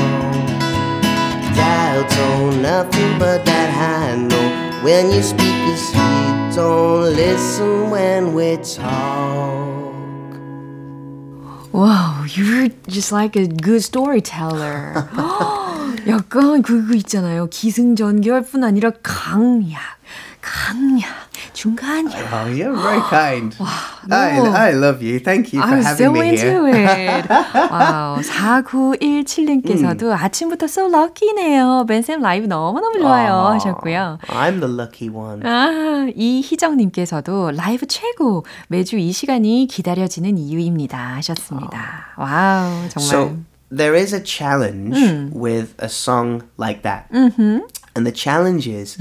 Dial 1.55 2.03
tone, 2.05 2.61
nothing 2.61 3.19
but 3.19 3.45
that 3.45 3.69
high 3.71 4.15
note 4.15 4.83
when 4.83 5.11
you 5.11 5.21
speak, 5.21 5.55
cause 5.65 5.95
you 5.95 6.55
don't 6.55 7.15
listen 7.15 7.89
when 7.89 8.33
we 8.33 8.57
talk. 8.57 9.65
Wow, 11.71 12.23
you're 12.29 12.69
just 12.87 13.11
like 13.11 13.35
a 13.35 13.47
good 13.47 13.83
storyteller. 13.83 15.09
약간 16.07 16.61
그거 16.61 16.93
있잖아요. 16.95 17.47
기승전결뿐 17.49 18.63
아니라 18.63 18.91
강약, 19.01 19.81
강약, 20.41 21.03
중간약. 21.60 22.16
Oh, 22.32 22.48
you're 22.48 22.72
very 22.74 23.02
kind. 23.10 23.54
I, 24.10 24.38
no. 24.38 24.50
I 24.50 24.72
love 24.72 25.02
you. 25.02 25.20
Thank 25.20 25.52
you 25.52 25.60
for 25.60 25.68
I'm 25.68 25.82
having 25.82 26.06
so 26.06 26.12
me 26.12 26.30
into 26.30 26.64
here. 26.64 27.20
it. 27.20 27.28
와우, 27.28 28.22
4917님께서도 28.22 30.10
아침부터 30.16 30.64
so 30.64 30.88
lucky네요. 30.88 31.84
벤쌤 31.86 32.22
라이브 32.22 32.46
너무너무 32.46 32.98
좋아요 32.98 33.52
하셨고요. 33.52 34.18
I'm 34.28 34.60
the 34.60 34.72
lucky 34.72 35.10
one. 35.10 35.44
아, 35.44 36.08
이희정님께서도 36.16 37.50
라이브 37.50 37.86
최고. 37.86 38.46
매주 38.68 38.96
이 38.96 39.12
시간이 39.12 39.66
기다려지는 39.70 40.38
이유입니다. 40.38 41.16
하셨습니다. 41.16 42.14
와우, 42.16 42.88
정말. 42.88 43.06
So 43.06 43.36
there 43.70 43.94
is 43.94 44.14
a 44.14 44.24
challenge 44.24 44.96
with 45.34 45.74
a 45.82 45.88
song 45.90 46.42
like 46.58 46.80
that. 46.82 47.04
And 47.99 48.05
the 48.05 48.11
challenge 48.11 48.67
is 48.67 48.97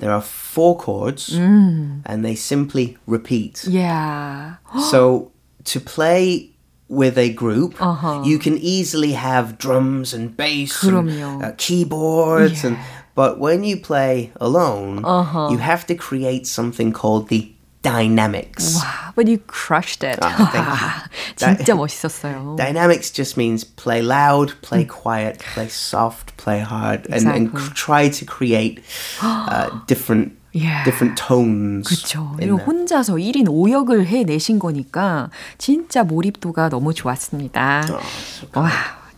there 0.00 0.10
are 0.10 0.22
four 0.22 0.76
chords 0.78 1.34
and 1.36 2.24
they 2.24 2.34
simply 2.34 2.96
repeat. 3.06 3.64
yeah. 3.68 4.56
so 4.90 5.32
to 5.64 5.78
play 5.80 6.50
with 6.88 7.18
a 7.20 7.28
group, 7.36 7.76
Uh-huh. 7.76 8.22
you 8.24 8.38
can 8.40 8.56
easily 8.56 9.12
have 9.12 9.58
drums 9.60 10.14
and 10.16 10.32
bass 10.34 10.72
and 10.82 11.04
그럼요. 11.12 11.44
uh, 11.44 11.52
keyboards 11.60 12.64
and 12.64 12.78
but 13.14 13.36
when 13.38 13.64
you 13.64 13.76
play 13.76 14.32
alone, 14.40 15.04
Uh-huh. 15.04 15.52
you 15.52 15.58
have 15.60 15.84
to 15.92 15.94
create 15.94 16.46
something 16.48 16.88
called 16.92 17.28
the 17.28 17.52
dynamics. 17.83 18.75
Wow, 18.81 19.13
but 19.15 19.27
you 19.27 19.37
crushed 19.45 20.03
it. 20.03 20.17
Ah, 20.21 21.05
thank 21.37 21.59
you. 21.59 21.65
진짜 21.65 21.75
멋있었어요. 21.75 22.55
Dynamics 22.57 23.11
just 23.11 23.37
means 23.37 23.63
play 23.63 24.01
loud, 24.01 24.53
play 24.61 24.85
quiet, 24.85 25.37
play 25.53 25.67
soft, 25.69 26.35
play 26.37 26.59
hard, 26.59 27.05
and, 27.11 27.27
and 27.27 27.47
Exactly. 27.53 27.61
c- 27.61 27.73
try 27.75 28.09
to 28.09 28.25
create 28.25 28.81
uh, 29.21 29.69
different 29.87 30.33
Yeah. 30.55 30.83
different 30.85 31.17
tones. 31.17 31.89
이거 31.89 32.37
there. 32.37 32.53
혼자서 32.63 33.15
1인 33.15 33.47
5역을 33.49 34.05
해내신 34.05 34.59
거니까 34.59 35.31
진짜 35.57 36.03
몰입도가 36.03 36.69
너무 36.69 36.93
좋았습니다. 36.93 37.81
와, 38.53 38.69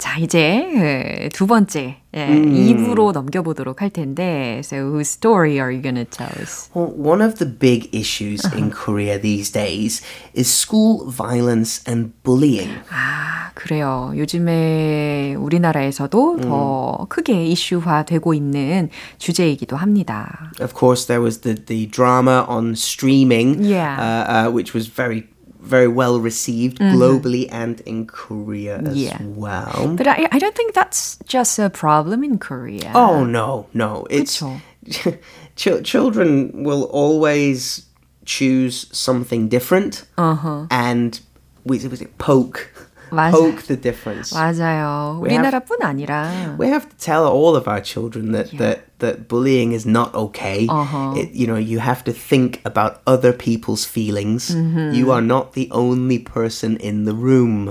자 0.04 0.18
이제 0.18 1.28
두 1.34 1.46
번째 1.46 1.96
예, 2.14 2.26
2부로 2.26 3.12
넘겨보도록 3.12 3.82
할 3.82 3.90
텐데 3.90 4.62
So 4.64 4.78
whose 4.78 5.10
story 5.12 5.58
are 5.60 5.70
you 5.72 5.82
gonna 5.82 6.04
tell 6.04 6.30
us? 6.40 6.70
Well, 6.74 6.90
one 6.96 7.20
of 7.22 7.34
the 7.38 7.46
big 7.46 7.88
issues 7.94 8.42
in 8.56 8.70
Korea 8.70 9.20
these 9.20 9.52
days 9.52 10.02
is 10.34 10.48
school 10.50 11.10
violence 11.10 11.84
and 11.86 12.12
bullying. 12.24 12.80
아, 12.90 13.50
그래요. 13.54 14.12
요즘에 14.16 15.34
우리나라에서도 15.38 16.40
더 16.40 17.06
크게 17.10 17.44
이슈화되고 17.46 18.34
있는 18.34 18.88
주제이기도 19.18 19.76
합니다. 19.76 20.50
Of 20.60 20.74
course, 20.74 21.06
there 21.06 21.22
was 21.22 21.42
the, 21.42 21.54
the 21.66 21.86
drama 21.86 22.44
on 22.48 22.72
streaming, 22.72 23.62
Yeah. 23.62 23.96
uh, 24.00 24.48
uh, 24.48 24.50
which 24.50 24.74
was 24.74 24.88
very, 24.88 25.28
very 25.64 25.88
well 25.88 26.18
received 26.20 26.78
globally 26.78 27.46
and 27.52 27.80
in 27.82 28.06
Korea 28.06 28.78
as 28.78 28.96
Yeah. 28.96 29.18
well. 29.20 29.94
But 29.96 30.06
I, 30.06 30.26
I 30.32 30.38
don't 30.38 30.54
think 30.56 30.72
that's 30.74 31.18
just 31.26 31.58
a 31.58 31.68
problem 31.68 32.24
in 32.24 32.38
Korea. 32.38 32.90
Oh 32.94 33.24
no, 33.24 33.66
no! 33.74 34.06
It's 34.10 34.40
그쵸. 34.40 34.60
Ch- 35.56 35.82
children 35.84 36.64
will 36.64 36.84
always 36.84 37.86
choose 38.24 38.86
something 38.92 39.48
different, 39.48 40.04
and 40.70 41.20
we 41.64 41.78
was 41.86 42.00
it 42.00 42.16
poke, 42.16 42.72
맞아. 43.12 43.32
poke 43.32 43.62
the 43.68 43.76
difference. 43.76 44.32
맞아요. 44.32 45.20
We 45.20 45.30
have- 45.34 45.44
우리나라뿐 45.44 45.82
아니라 45.82 46.56
We 46.58 46.68
have 46.68 46.88
to 46.88 46.96
tell 46.96 47.26
all 47.26 47.54
of 47.56 47.68
our 47.68 47.80
children 47.82 48.32
that 48.32 48.50
that, 48.56 48.83
that 49.04 49.28
bullying 49.28 49.72
is 49.72 49.86
not 49.86 50.14
okay. 50.14 50.66
Uh-huh. 50.68 51.14
It, 51.16 51.32
you 51.32 51.46
know, 51.46 51.56
you 51.56 51.78
have 51.78 52.04
to 52.04 52.12
think 52.12 52.60
about 52.64 53.00
other 53.06 53.32
people's 53.32 53.84
feelings. 53.84 54.54
You 54.54 55.10
are 55.10 55.22
not 55.22 55.54
the 55.54 55.70
only 55.70 56.18
person 56.18 56.76
in 56.76 57.04
the 57.04 57.14
room. 57.14 57.68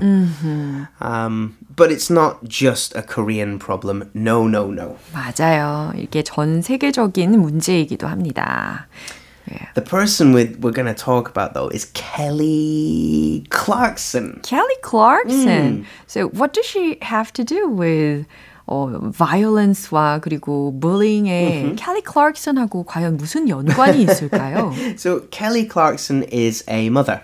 Um, 0.99 1.58
but 1.75 1.91
it's 1.91 2.10
not 2.10 2.43
just 2.45 2.95
a 2.95 3.02
Korean 3.02 3.60
problem. 3.60 4.10
No, 4.13 4.47
no, 4.47 4.71
no. 4.71 4.97
맞아요. 5.13 5.93
이게 5.95 6.23
전 6.23 6.62
세계적인 6.62 7.39
문제이기도 7.39 8.08
합니다. 8.08 8.88
The 9.73 9.82
person 9.82 10.32
with, 10.34 10.60
we're 10.60 10.71
going 10.71 10.86
to 10.86 10.93
talk 10.93 11.28
about 11.28 11.54
though 11.56 11.69
is 11.69 11.86
Kelly 11.95 13.45
Clarkson. 13.49 14.41
Kelly 14.43 14.75
Clarkson. 14.84 15.88
So 16.06 16.28
what 16.30 16.54
does 16.54 16.65
she 16.65 16.97
have 17.02 17.34
to 17.34 17.43
do 17.43 17.67
with 17.67 18.28
어, 18.65 18.88
violence와 19.12 20.19
그리고 20.21 20.71
bullying에 20.80 21.73
캘리 21.75 22.02
클락슨하고 22.02 22.86
과연 22.86 23.17
무슨 23.17 23.49
연관이 23.49 24.04
있을까요? 24.04 24.71
So 24.97 25.21
Kelly 25.32 25.67
Clarkson 25.67 26.23
is 26.32 26.63
a 26.69 26.88
mother. 26.89 27.21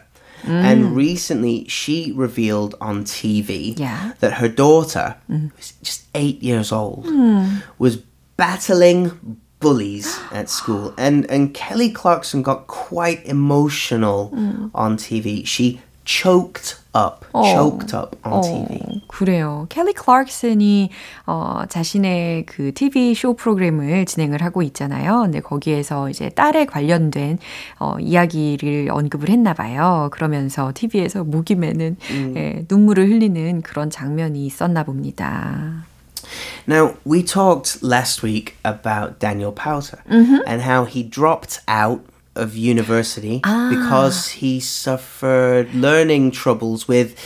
And 0.47 0.95
recently 0.95 1.65
she 1.67 2.13
revealed 2.15 2.75
on 2.79 3.03
TV 3.03 3.73
Yeah. 3.79 4.13
that 4.21 4.33
her 4.37 4.47
daughter, 4.47 5.15
who's 5.27 5.73
just 5.81 6.05
eight 6.13 6.41
years 6.43 6.71
old, 6.71 7.07
was 7.79 7.97
battling 8.37 9.11
bullies 9.59 10.19
at 10.31 10.49
school. 10.49 10.93
And, 10.97 11.25
and 11.31 11.53
Kelly 11.55 11.89
Clarkson 11.89 12.43
got 12.43 12.67
quite 12.67 13.25
emotional 13.25 14.29
on 14.75 14.97
TV. 14.97 15.45
She 15.47 15.81
choked 16.05 16.77
up, 16.93 17.25
choked 17.33 17.95
up 17.95 18.15
on 18.23 18.43
TV. 18.43 18.98
어, 19.10 19.20
그래요. 19.20 19.66
캘리 19.68 19.92
클락슨이 19.92 20.90
어, 21.26 21.62
자신의 21.68 22.46
그 22.46 22.72
TV 22.72 23.14
쇼 23.14 23.34
프로그램을 23.34 24.06
진행을 24.06 24.42
하고 24.42 24.62
있잖아요. 24.62 25.22
근데 25.22 25.40
거기에서 25.40 26.08
이제 26.08 26.28
딸에 26.30 26.64
관련된 26.66 27.38
어, 27.80 27.96
이야기를 27.98 28.88
언급을 28.90 29.28
했나 29.28 29.52
봐요. 29.52 30.08
그러면서 30.12 30.72
TV에서 30.74 31.24
목이 31.24 31.56
매는 31.56 31.96
예, 32.36 32.64
눈물을 32.68 33.08
흘리는 33.08 33.62
그런 33.62 33.90
장면이 33.90 34.46
있었나 34.46 34.84
봅니다. 34.84 35.84
Now, 36.68 36.94
we 37.04 37.24
talked 37.24 37.82
last 37.82 38.22
week 38.22 38.54
about 38.64 39.18
Daniel 39.18 39.52
Powter 39.52 39.98
and 40.46 40.62
how 40.62 40.84
he 40.84 41.02
dropped 41.02 41.60
out 41.66 42.02
of 42.36 42.54
university 42.54 43.40
because 43.42 44.38
he 44.38 44.60
suffered 44.60 45.74
learning 45.74 46.30
troubles 46.30 46.86
with 46.86 47.16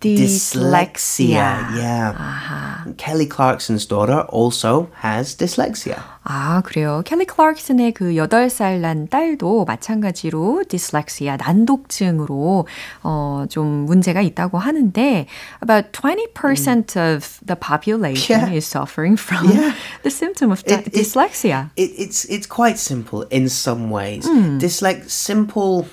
dyslexia. 0.00 1.74
Yeah. 1.76 2.84
Kelly 2.98 3.26
Clarkson's 3.26 3.86
daughter 3.86 4.20
also 4.28 4.88
has 5.02 5.34
dyslexia. 5.34 5.96
아, 6.26 6.62
그래요. 6.64 7.02
켈리 7.04 7.26
클락슨의 7.26 7.92
그 7.92 8.14
8살 8.14 8.80
난 8.80 9.08
딸도 9.08 9.64
마찬가지로 9.66 10.64
디슬렉시아, 10.68 11.36
난독증으로 11.36 12.66
어, 13.02 13.44
좀 13.50 13.66
문제가 13.84 14.22
있다고 14.22 14.58
하는데 14.58 15.26
about 15.62 15.92
20% 15.92 16.96
of 16.96 17.40
the 17.46 17.56
population 17.58 18.40
Yeah. 18.40 18.56
is 18.56 18.66
suffering 18.66 19.16
from 19.20 19.50
Yeah. 19.52 19.74
the 20.02 20.10
symptom 20.10 20.50
of 20.50 20.62
di- 20.64 20.74
It- 20.74 20.86
it- 20.88 20.92
dyslexia. 20.94 21.70
It, 21.76 21.92
it's 21.98 22.24
it's 22.28 22.46
quite 22.48 22.78
simple 22.78 23.26
in 23.30 23.48
some 23.48 23.90
ways. 23.90 24.24
Dyslexia 24.60 25.08
simple 25.10 25.86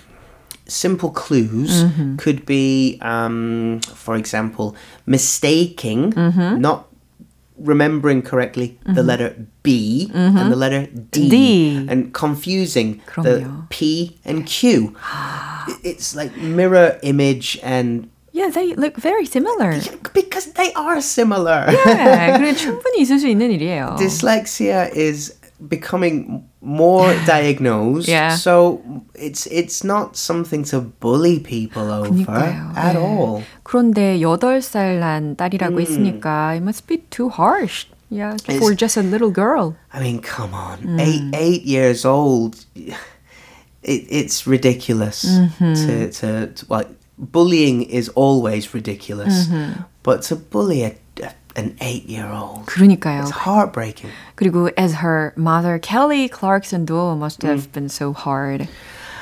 simple 0.67 1.09
clues 1.11 1.83
could 2.17 2.45
be, 2.45 2.97
um, 3.01 3.79
for 3.95 4.15
example, 4.15 4.75
mistaking, 5.05 6.13
not 6.15 6.87
remembering 7.57 8.21
correctly 8.23 8.79
the 8.85 9.03
letter 9.03 9.35
B 9.63 10.09
and 10.13 10.51
the 10.51 10.55
letter 10.55 10.87
D, 11.11 11.29
D. 11.29 11.85
and 11.89 12.13
confusing 12.13 13.01
the 13.21 13.45
그럼요. 13.45 13.69
P 13.69 14.17
and 14.25 14.45
Q. 14.47 14.95
It- 15.67 15.79
it's 15.83 16.15
like 16.15 16.35
mirror 16.37 16.97
image 17.03 17.59
and 17.61 18.09
Yeah, 18.33 18.47
they 18.49 18.73
look 18.75 18.95
very 18.95 19.25
similar. 19.27 19.75
because 20.15 20.53
they 20.55 20.71
are 20.73 21.01
similar. 21.01 21.67
네, 21.67 22.31
그래 22.39 22.55
충분히 22.55 23.01
있을 23.03 23.19
수 23.19 23.27
있는 23.27 23.51
일이에요. 23.51 23.97
dyslexia 23.99 24.87
is 24.95 25.33
becoming 25.67 26.43
more 26.61 27.13
diagnosed. 27.25 28.07
Yeah. 28.07 28.35
So 28.35 28.81
it's 29.15 29.45
it's 29.47 29.83
not 29.83 30.15
something 30.17 30.63
to 30.71 30.81
bully 30.99 31.39
people 31.39 31.91
over 31.91 32.09
그러니까요. 32.09 32.73
at 32.75 32.95
네. 32.95 33.01
all. 33.01 33.43
그런데 33.63 34.17
8살 34.19 34.99
난 34.99 35.35
딸이라고 35.35 35.79
했으니까 35.81 36.55
it 36.55 36.61
must 36.63 36.87
be 36.87 36.97
too 37.09 37.29
harsh. 37.29 37.85
Yeah, 38.09 38.35
for 38.43 38.71
It's- 38.73 38.75
just 38.77 38.97
a 38.97 39.03
little 39.03 39.31
girl. 39.31 39.75
I 39.93 40.01
mean, 40.03 40.19
come 40.19 40.53
on, 40.53 40.79
Mm. 40.83 40.99
eight 40.99 41.23
eight 41.33 41.63
years 41.63 42.03
old. 42.03 42.65
It, 43.83 44.05
it's 44.09 44.45
ridiculous 44.45 45.25
Mm-hmm. 45.25 45.73
to, 45.73 46.11
to 46.21 46.29
to 46.53 46.65
well, 46.69 46.85
bullying 47.17 47.81
is 47.81 48.09
always 48.13 48.73
ridiculous, 48.75 49.47
Mm-hmm. 49.47 49.81
but 50.03 50.21
to 50.29 50.35
bully 50.35 50.83
a, 50.83 50.91
a- 50.91 50.93
an 51.55 51.75
eight 51.81 52.07
year 52.09 52.27
old, 52.31 52.65
그러니까요. 52.65 53.21
it's 53.23 53.31
heartbreaking. 53.31 54.09
그리고 54.35 54.69
as 54.77 54.95
her 55.03 55.33
mother, 55.35 55.77
Kelly 55.79 56.29
Clarkson도 56.29 57.17
must 57.17 57.41
Mm. 57.41 57.49
have 57.49 57.71
been 57.73 57.89
so 57.89 58.13
hard. 58.13 58.67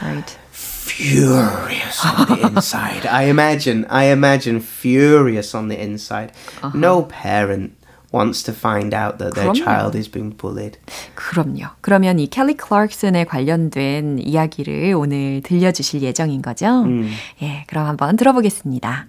Right. 0.01 0.37
furious 0.51 2.03
on 2.05 2.27
the 2.27 2.47
inside. 2.47 3.05
I 3.05 3.23
imagine, 3.29 3.85
I 3.89 4.05
imagine 4.11 4.59
furious 4.59 5.55
on 5.55 5.69
the 5.69 5.79
inside. 5.79 6.31
Uh-huh. 6.61 6.71
No 6.77 7.03
parent 7.03 7.73
wants 8.11 8.41
to 8.43 8.51
find 8.53 8.93
out 8.93 9.19
that 9.19 9.35
their 9.35 9.51
그럼요. 9.53 9.63
child 9.63 9.95
is 9.95 10.07
being 10.09 10.31
bullied. 10.35 10.77
그럼요. 11.15 11.69
그러면 11.81 12.19
이 12.19 12.27
켈리 12.27 12.55
클락슨에 12.57 13.23
관련된 13.25 14.19
이야기를 14.19 14.93
오늘 14.95 15.41
들려주실 15.43 16.01
예정인 16.01 16.41
거죠? 16.41 16.83
음. 16.83 17.11
예, 17.41 17.63
그럼 17.67 17.85
한번 17.87 18.15
들어보겠습니다. 18.17 19.05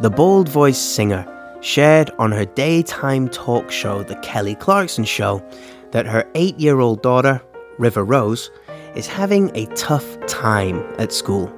The 0.00 0.10
bold 0.10 0.48
voiced 0.48 0.94
singer 0.94 1.26
shared 1.60 2.12
on 2.20 2.30
her 2.30 2.44
daytime 2.44 3.28
talk 3.28 3.68
show, 3.68 4.04
The 4.04 4.14
Kelly 4.16 4.54
Clarkson 4.54 5.02
Show, 5.02 5.42
that 5.90 6.06
her 6.06 6.24
eight 6.36 6.56
year 6.56 6.78
old 6.78 7.02
daughter, 7.02 7.42
River 7.78 8.04
Rose, 8.04 8.48
is 8.94 9.08
having 9.08 9.50
a 9.56 9.66
tough 9.74 10.06
time 10.28 10.84
at 11.00 11.12
school. 11.12 11.52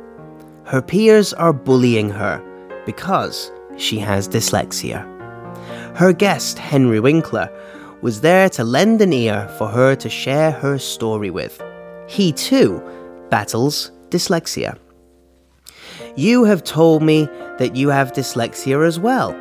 Her 0.64 0.80
peers 0.80 1.34
are 1.34 1.52
bullying 1.52 2.08
her 2.08 2.42
because 2.86 3.52
she 3.76 3.98
has 3.98 4.26
dyslexia. 4.26 5.04
Her 5.94 6.14
guest, 6.14 6.58
Henry 6.58 6.98
Winkler, 6.98 7.50
was 8.00 8.22
there 8.22 8.48
to 8.50 8.64
lend 8.64 9.02
an 9.02 9.12
ear 9.12 9.54
for 9.58 9.68
her 9.68 9.94
to 9.96 10.08
share 10.08 10.50
her 10.50 10.78
story 10.78 11.28
with. 11.28 11.62
He 12.08 12.32
too 12.32 12.82
battles 13.28 13.92
dyslexia. 14.08 14.78
You 16.16 16.44
have 16.44 16.64
told 16.64 17.02
me 17.02 17.26
that 17.58 17.76
you 17.76 17.88
have 17.90 18.12
dyslexia 18.12 18.86
as 18.86 18.98
well. 18.98 19.34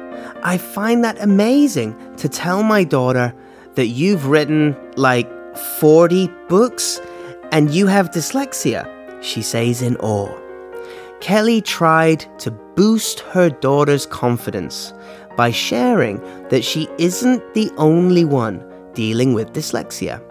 I 0.43 0.57
find 0.57 1.03
that 1.03 1.21
amazing 1.21 1.95
to 2.17 2.29
tell 2.29 2.63
my 2.63 2.83
daughter 2.83 3.33
that 3.75 3.87
you've 3.87 4.27
written 4.27 4.75
like 4.95 5.29
40 5.79 6.27
books 6.47 6.99
and 7.51 7.71
you 7.71 7.87
have 7.87 8.11
dyslexia, 8.11 8.87
she 9.23 9.41
says 9.41 9.81
in 9.81 9.95
awe. 9.97 10.37
Kelly 11.19 11.61
tried 11.61 12.25
to 12.39 12.51
boost 12.51 13.19
her 13.21 13.49
daughter's 13.49 14.05
confidence 14.05 14.93
by 15.35 15.51
sharing 15.51 16.21
that 16.49 16.63
she 16.63 16.87
isn't 16.97 17.53
the 17.53 17.71
only 17.77 18.25
one 18.25 18.63
dealing 18.93 19.33
with 19.33 19.53
dyslexia. 19.53 20.21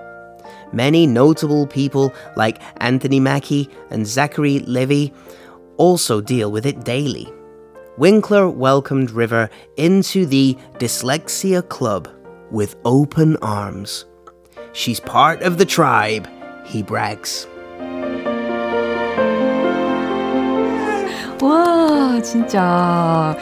Many 0.72 1.07
notable 1.07 1.66
people 1.66 2.12
like 2.37 2.61
Anthony 2.79 3.20
Mackie 3.20 3.68
and 3.90 4.07
Zachary 4.07 4.61
Levy 4.61 5.12
also 5.77 6.21
deal 6.21 6.51
with 6.51 6.65
it 6.65 6.84
daily. 6.84 7.32
Winkler 7.97 8.49
welcomed 8.49 9.12
River 9.12 9.49
into 9.77 10.25
the 10.25 10.58
Dyslexia 10.79 11.67
Club 11.69 12.10
with 12.51 12.75
open 12.86 13.38
arms. 13.38 14.06
She's 14.73 14.99
part 14.99 15.41
of 15.43 15.58
the 15.58 15.65
tribe, 15.65 16.27
he 16.65 16.82
brags. 16.82 17.47
와, 21.43 22.21
진짜. 22.21 23.38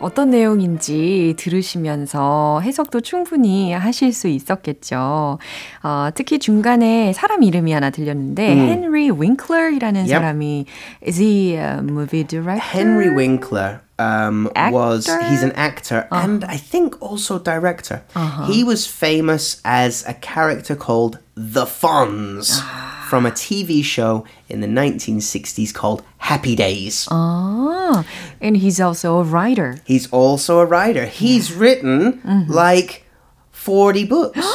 어떤 0.00 0.30
내용인지 0.30 1.34
들으시면서 1.38 2.60
해석도 2.62 3.00
충분히 3.00 3.72
하실 3.72 4.12
수 4.12 4.28
있었겠죠. 4.28 5.38
어, 5.82 6.08
특히 6.14 6.38
중간에 6.38 7.12
사람 7.12 7.42
이름이 7.42 7.72
하나 7.72 7.90
들렸는데, 7.90 8.52
헨리 8.52 9.10
윙클러이라는 9.10 10.02
Yep. 10.02 10.08
사람이, 10.10 10.66
is 11.06 11.20
he 11.20 11.54
a 11.56 11.78
movie 11.78 12.24
director? 12.24 12.60
Henry 12.60 13.08
Winkler 13.08 13.80
um, 13.98 14.50
was 14.70 15.06
he's 15.30 15.42
an 15.42 15.52
actor 15.56 16.06
and 16.12 16.44
I 16.44 16.56
think 16.58 17.00
also 17.00 17.38
director. 17.38 18.02
He 18.46 18.62
was 18.62 18.86
famous 18.86 19.60
as 19.64 20.04
a 20.06 20.12
character 20.14 20.76
called 20.76 21.18
the 21.34 21.64
Fonz 21.64 22.60
from 23.09 23.25
a 23.25 23.31
TV 23.31 23.83
show 23.83 24.23
in 24.49 24.61
the 24.61 24.67
1960s 24.67 25.73
called 25.73 26.03
Happy 26.17 26.55
Days. 26.55 27.07
Ah, 27.11 28.05
and 28.41 28.57
he's 28.57 28.79
also 28.79 29.19
a 29.19 29.23
writer. 29.23 29.77
He's 29.85 30.07
also 30.11 30.59
a 30.59 30.65
writer. 30.65 31.05
He's 31.05 31.51
written 31.53 32.21
like 32.47 33.05
40 33.51 34.05
books. 34.05 34.39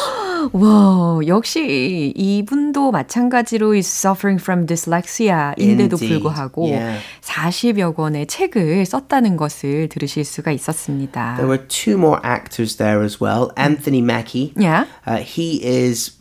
와, 0.53 1.19
역시 1.27 2.13
이분도 2.15 2.93
마찬가지로 2.93 3.75
is 3.75 3.89
suffering 3.89 4.41
from 4.41 4.65
dyslexia인데도 4.67 5.97
Indeed. 5.99 6.09
불구하고 6.23 6.69
Yeah. 6.69 7.01
40여 7.23 7.97
권의 7.97 8.27
책을 8.29 8.87
썼다는 8.87 9.37
것을 9.37 9.89
들으실 9.89 10.25
수가 10.25 10.53
있었습니다. 10.53 11.35
There 11.37 11.49
were 11.49 11.67
two 11.67 11.97
more 11.99 12.21
actors 12.23 12.77
there 12.77 13.03
as 13.03 13.21
well. 13.21 13.51
Anthony 13.57 14.01
Mackie. 14.01 14.53
Yeah. 14.57 14.87
Uh, 15.05 15.17
he 15.19 15.59
is 15.65 16.13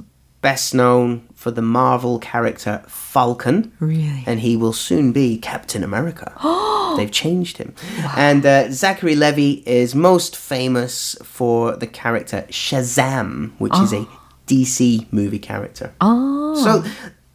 best 0.41 0.73
known 0.75 1.21
for 1.40 1.50
the 1.50 1.62
Marvel 1.62 2.18
character 2.18 2.82
Falcon. 2.86 3.72
Really? 3.80 4.22
And 4.26 4.40
he 4.40 4.58
will 4.58 4.74
soon 4.74 5.10
be 5.10 5.38
Captain 5.38 5.82
America. 5.82 6.34
They've 6.98 7.10
changed 7.10 7.56
him. 7.56 7.74
And 8.14 8.44
uh, 8.44 8.70
Zachary 8.70 9.16
Levy 9.16 9.62
is 9.64 9.94
most 9.94 10.36
famous 10.36 11.16
for 11.24 11.74
the 11.76 11.86
character 11.86 12.44
Shazam, 12.50 13.52
which 13.58 13.72
is 13.78 13.94
a 13.94 14.06
DC 14.48 15.10
movie 15.10 15.38
character. 15.38 15.94
아, 16.02 16.54
So, 16.56 16.84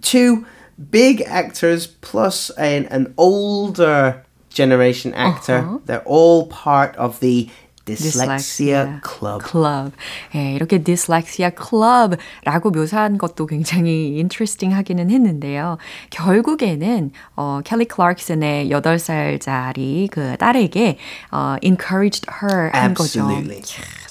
two 0.03 0.45
big 0.91 1.23
actors 1.25 1.87
plus 1.87 2.51
an, 2.59 2.85
an 2.91 3.11
older 3.17 4.23
generation 4.49 5.15
actor. 5.15 5.79
They're 5.85 6.03
all 6.05 6.45
part 6.45 6.95
of 6.97 7.19
the 7.21 7.49
Dyslexia, 7.85 8.99
Club. 9.01 9.43
club. 9.43 9.91
예, 10.33 10.53
이렇게 10.53 10.83
dyslexia 10.83 11.51
club라고 11.51 12.71
묘사한 12.71 13.17
것도 13.17 13.45
굉장히 13.45 14.15
interesting 14.15 14.75
하기는 14.75 15.09
했는데요. 15.11 15.77
결국에는 16.09 17.11
어, 17.35 17.61
켈리 17.63 17.85
클락슨의 17.85 18.69
8살짜리 18.69 20.09
그 20.09 20.35
딸에게 20.37 20.97
어, 21.31 21.55
encouraged 21.63 22.27
her 22.41 22.71
한 22.73 22.93
거죠. 22.93 23.27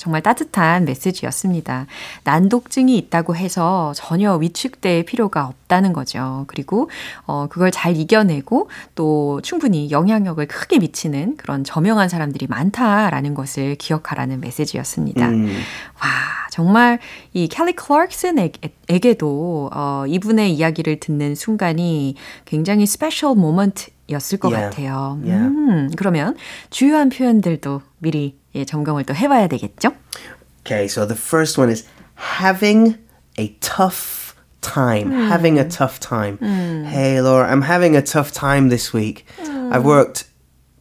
정말 0.05 0.21
따뜻한 0.21 0.85
메시지였습니다. 0.85 1.87
난독증이 2.25 2.95
있다고 2.99 3.35
해서 3.37 3.95
전혀 3.97 4.35
위축될 4.35 5.07
필요가 5.07 5.47
없다는 5.47 5.95
거죠. 5.95 6.45
그리고 6.47 6.91
어, 7.25 7.47
그걸 7.49 7.71
잘 7.71 7.97
이겨내고 7.97 8.69
또 8.95 9.41
충분히 9.43 9.91
영향력을 9.91 10.47
크게 10.47 10.79
미치는 10.79 11.39
그런 11.39 11.65
저명한 11.65 12.11
사람들이 12.11 12.49
많다라는 12.49 13.33
것을 13.33 13.77
기억하라는 13.77 14.43
메시지였습니다. 14.43 15.27
음. 15.27 15.47
와, 15.47 16.09
정말 16.51 16.99
이 17.33 17.49
캘리 17.49 17.73
클락슨에게도 17.73 19.71
어, 19.73 20.05
이분의 20.07 20.53
이야기를 20.53 21.01
듣는 21.01 21.35
순간이 21.35 22.17
굉장히 22.45 22.85
special 22.85 23.37
moment 23.37 23.87
였을 24.11 24.37
것 24.37 24.53
yeah. 24.53 24.69
같아요. 24.69 25.19
Yeah. 25.25 25.47
음, 25.47 25.91
그러면 25.97 26.37
주요한 26.69 27.09
표현들도 27.09 27.81
미리 28.01 28.44
예, 28.56 28.66
점검을 28.66 29.04
또 29.06 29.14
해봐야 29.14 29.48
되겠죠? 29.48 29.94
Okay, 30.66 30.88
so 30.88 31.06
the 31.06 31.16
first 31.16 31.58
one 31.58 31.70
is 31.70 31.86
having 32.16 32.98
a 33.38 33.56
tough 33.62 34.36
time. 34.62 35.10
Mm. 35.10 35.28
Having 35.28 35.60
a 35.60 35.68
tough 35.68 36.00
time. 36.00 36.38
Mm. 36.38 36.86
Hey, 36.86 37.22
Laura, 37.22 37.50
I'm 37.50 37.62
having 37.62 37.96
a 37.96 38.02
tough 38.02 38.32
time 38.32 38.70
this 38.70 38.94
week. 38.94 39.26
Mm. 39.42 39.74
I've 39.74 39.86
worked 39.86 40.26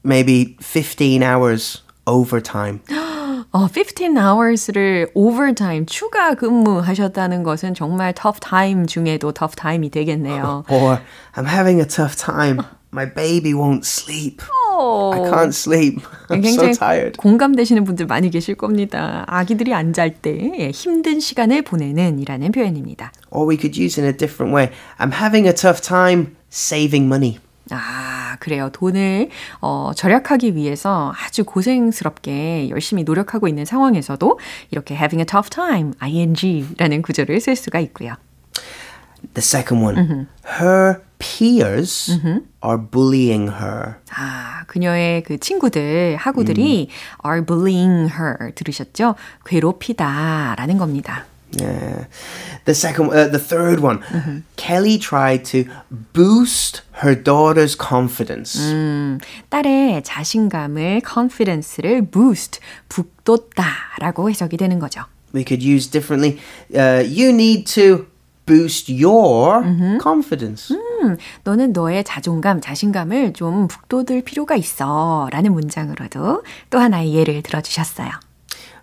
maybe 0.03 0.57
15 0.61 1.23
hours 1.23 1.83
overtime. 2.07 2.81
어, 3.51 3.67
15 3.67 4.19
hours를 4.19 5.11
overtime 5.15 5.87
추가 5.87 6.35
근무하셨다는 6.35 7.43
것은 7.43 7.73
정말 7.75 8.13
tough 8.13 8.41
time 8.41 8.87
중에도 8.87 9.33
tough 9.33 9.57
time이 9.57 9.91
되겠네요. 9.91 10.65
Or 10.69 11.01
I'm 11.35 11.47
having 11.47 11.81
a 11.81 11.87
tough 11.87 12.17
time. 12.17 12.61
My 12.93 13.07
baby 13.07 13.55
won't 13.55 13.85
sleep. 13.87 14.43
I 15.14 15.20
can't 15.30 15.54
sleep. 15.54 16.00
I'm 16.30 16.46
so 16.46 16.72
tired. 16.74 17.18
공감되시는 17.18 17.84
분들 17.84 18.06
많이 18.08 18.30
계실 18.30 18.56
겁니다. 18.56 19.24
아기들이 19.28 19.74
안 19.74 19.94
잘 19.94 20.12
때 20.22 20.72
힘든 20.74 21.20
시간을 21.20 21.62
보내는 21.64 22.20
이라는 22.20 22.52
표현입니다. 22.52 23.12
Or 23.30 23.48
we 23.50 23.58
could 23.60 23.80
use 23.80 24.02
in 24.02 24.12
a 24.12 24.18
different 24.18 24.56
way. 24.56 24.70
I'm 24.98 25.14
having 25.14 25.48
a 25.48 25.54
tough 25.54 25.82
time 25.82 26.36
saving 26.52 27.06
money. 27.06 27.40
아, 27.72 28.36
그래요. 28.40 28.70
돈을 28.74 29.30
어, 29.62 29.92
절약하기 29.96 30.56
위해서 30.56 31.14
아주 31.16 31.44
고생스럽게 31.46 32.70
열심히 32.70 33.04
노력하고 33.04 33.48
있는 33.48 33.66
상황에서도 33.66 34.40
이렇게 34.72 34.96
having 34.96 35.22
a 35.22 35.26
tough 35.26 35.50
time, 35.50 35.94
ing라는 36.00 37.02
구조를 37.02 37.40
쓸 37.40 37.56
수가 37.56 37.80
있고요. 37.80 38.16
The 39.34 39.42
second 39.42 39.82
one, 39.82 39.96
mm-hmm. 39.96 40.24
her 40.60 41.02
peers 41.18 42.10
mm-hmm. 42.12 42.46
are 42.62 42.78
bullying 42.78 43.48
her. 43.48 43.96
아, 44.12 44.64
그녀의 44.68 45.24
그 45.24 45.40
친구들, 45.40 46.18
학우들이 46.18 46.88
mm. 46.88 47.26
are 47.26 47.42
bullying 47.42 48.12
her 48.14 48.52
들으셨죠? 48.54 49.16
괴롭히다라는 49.46 50.78
겁니다. 50.78 51.26
Yeah. 51.60 52.08
The 52.66 52.74
second, 52.74 53.14
uh, 53.14 53.28
the 53.28 53.40
third 53.40 53.80
one, 53.80 54.00
mm-hmm. 54.00 54.40
Kelly 54.56 54.98
tried 54.98 55.46
to 55.46 55.66
boost 56.14 56.82
her 57.04 57.16
daughter's 57.16 57.76
confidence. 57.76 58.60
음, 58.60 59.20
딸의 59.50 60.04
자신감을, 60.04 61.02
confidence를 61.06 62.02
boost, 62.10 62.60
북돋다라고 62.90 64.30
해석이 64.30 64.58
되는 64.58 64.80
거죠. 64.80 65.06
We 65.34 65.44
could 65.44 65.64
use 65.64 65.88
differently. 65.88 66.40
Uh, 66.74 67.04
you 67.06 67.30
need 67.30 67.66
to 67.74 68.08
boost 68.46 68.92
your 68.92 69.64
mm-hmm. 69.64 69.98
confidence. 70.02 70.76
음, 70.76 71.18
너는 71.44 71.74
너의 71.74 72.04
자존감, 72.04 72.62
자신감을 72.62 73.34
좀 73.34 73.68
북돋을 73.68 74.24
필요가 74.24 74.56
있어. 74.56 75.28
라는 75.32 75.54
문장으로도 75.54 76.44
또 76.70 76.80
하나의 76.80 77.14
예를 77.14 77.42
들어주셨어요. 77.44 78.12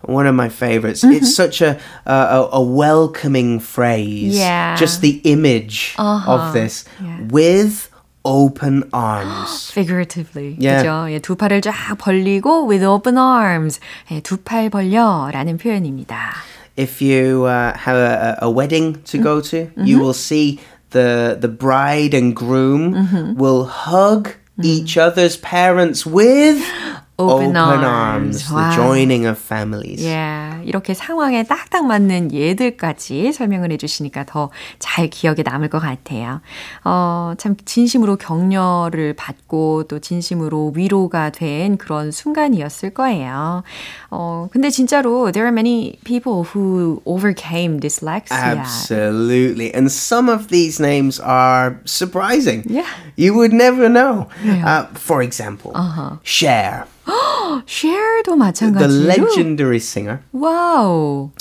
one 0.02 0.26
of 0.26 0.34
my 0.34 0.48
favorites. 0.48 1.02
Mm-hmm. 1.04 1.16
It's 1.16 1.34
such 1.34 1.60
a, 1.60 1.78
a, 2.06 2.48
a 2.52 2.62
welcoming 2.62 3.60
phrase. 3.60 4.36
Yeah. 4.36 4.76
Just 4.76 5.02
the 5.02 5.20
image 5.24 5.94
uh-huh. 5.98 6.32
of 6.32 6.52
this 6.52 6.84
yeah. 7.02 7.20
with 7.30 7.90
open 8.24 8.88
arms. 8.92 9.70
Figuratively. 9.70 10.56
Yeah. 10.58 10.82
그죠? 10.82 11.10
예, 11.10 11.18
두 11.20 11.36
팔을 11.36 11.60
쫙 11.62 11.96
벌리고 11.98 12.66
with 12.68 12.84
open 12.84 13.16
arms. 13.18 13.80
예, 14.10 14.20
두팔 14.20 14.70
벌려라는 14.70 15.58
표현입니다. 15.58 16.32
If 16.80 17.02
you 17.02 17.44
uh, 17.44 17.76
have 17.76 17.96
a, 17.96 18.38
a, 18.42 18.50
wedding 18.50 19.02
to 19.04 19.18
go 19.18 19.40
to, 19.40 19.66
mm-hmm. 19.66 19.84
you 19.84 19.98
will 19.98 20.14
see 20.14 20.60
the 20.90 21.36
the 21.38 21.48
bride 21.48 22.14
and 22.14 22.34
groom 22.34 22.94
mm-hmm. 22.94 23.34
will 23.34 23.64
hug 23.66 24.34
each 24.62 24.96
other's 24.96 25.36
parents 25.36 26.04
with 26.04 26.58
Open, 27.20 27.56
open 27.56 27.56
arms. 27.56 27.84
arms. 27.84 28.48
The 28.48 28.76
joining 28.76 29.26
of 29.26 29.38
families. 29.38 30.02
Yeah. 30.02 30.62
이렇게 30.64 30.94
상황에 30.94 31.42
딱딱 31.44 31.84
맞는 31.86 32.32
예들까지 32.32 33.32
설명을 33.32 33.72
해주시니까 33.72 34.24
더 34.24 34.50
잘 34.78 35.08
기억에 35.08 35.42
남을 35.44 35.68
것 35.68 35.78
같아요. 35.80 36.40
어, 36.84 37.34
참 37.38 37.54
진심으로 37.64 38.16
격려를 38.16 39.14
받고 39.14 39.84
또 39.88 39.98
진심으로 39.98 40.72
위로가 40.74 41.30
된 41.30 41.76
그런 41.76 42.10
순간이었을 42.10 42.90
거예요. 42.94 43.62
어, 44.10 44.48
근데 44.52 44.70
진짜로 44.70 45.30
there 45.32 45.46
are 45.46 45.52
many 45.52 45.98
people 46.04 46.44
who 46.44 47.02
overcame 47.04 47.78
dyslexia. 47.80 48.36
Absolutely. 48.36 49.72
And 49.74 49.90
some 49.90 50.28
of 50.28 50.48
these 50.48 50.80
names 50.80 51.20
are 51.20 51.80
surprising. 51.84 52.64
Yeah. 52.66 52.86
You 53.16 53.34
would 53.34 53.52
never 53.52 53.88
know. 53.88 54.28
Uh, 54.44 54.86
for 54.94 55.22
example, 55.22 55.72
uh-huh. 55.74 56.16
Cher. 56.22 56.86
Cher도 57.65 58.35
마찬가지로. 58.35 58.79
The 58.79 59.07
legendary 59.07 59.79
singer. 59.79 60.21
Wow. 60.33 61.31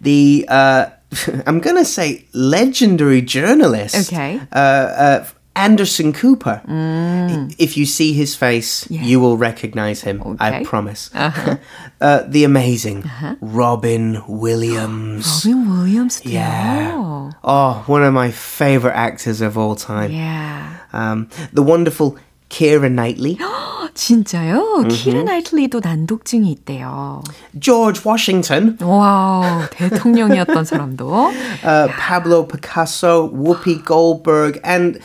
The 0.00 0.46
uh, 0.48 0.86
I'm 1.46 1.60
gonna 1.60 1.84
say 1.84 2.26
legendary 2.32 3.22
journalist. 3.22 4.12
Okay. 4.12 4.40
Uh, 4.52 4.58
uh, 4.58 5.24
Anderson 5.56 6.12
Cooper. 6.12 6.62
Mm. 6.66 7.54
If 7.58 7.76
you 7.76 7.84
see 7.84 8.12
his 8.12 8.34
face, 8.36 8.88
yeah. 8.88 9.02
you 9.02 9.20
will 9.20 9.36
recognize 9.36 10.02
him. 10.02 10.22
Okay. 10.22 10.60
I 10.60 10.64
promise. 10.64 11.10
Uh-huh. 11.12 11.56
uh, 12.00 12.22
the 12.26 12.44
amazing 12.44 13.02
uh-huh. 13.02 13.34
Robin 13.40 14.22
Williams. 14.28 15.44
Robin 15.44 15.68
Williams. 15.68 16.22
Yeah. 16.24 17.30
Oh, 17.42 17.82
one 17.86 18.02
of 18.04 18.14
my 18.14 18.30
favorite 18.30 18.94
actors 18.94 19.40
of 19.40 19.58
all 19.58 19.74
time. 19.74 20.12
Yeah. 20.12 20.78
Um, 20.92 21.28
the 21.52 21.62
wonderful 21.62 22.16
Keira 22.48 22.90
Knightley. 22.90 23.38
진짜요? 23.94 24.84
Mm-hmm. 24.84 24.88
키라 24.88 25.22
나이틀리도 25.24 25.80
난독증이 25.80 26.50
있대요. 26.52 27.22
George 27.58 28.02
Washington. 28.04 28.78
와우, 28.80 29.66
대통령이었던 29.70 30.64
사람도. 30.64 31.32
Uh, 31.64 31.88
Pablo 31.98 32.44
Picasso, 32.44 33.28
Whoopi 33.30 33.84
Goldberg, 33.84 34.60
and 34.62 35.00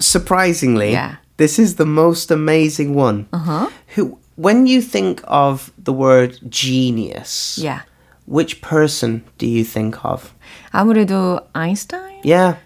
surprisingly, 0.00 0.92
yeah. 0.92 1.16
this 1.36 1.58
is 1.58 1.76
the 1.76 1.86
most 1.86 2.30
amazing 2.30 2.94
one. 2.94 3.26
Uh-huh. 3.32 3.68
Who, 3.94 4.18
when 4.36 4.66
you 4.66 4.80
think 4.80 5.22
of 5.26 5.70
the 5.76 5.92
word 5.92 6.38
genius, 6.48 7.58
yeah. 7.60 7.82
which 8.26 8.60
person 8.60 9.22
do 9.36 9.46
you 9.46 9.64
think 9.64 10.04
of? 10.04 10.32
아무래도 10.72 11.40
Einstein? 11.54 12.20
Yeah, 12.22 12.56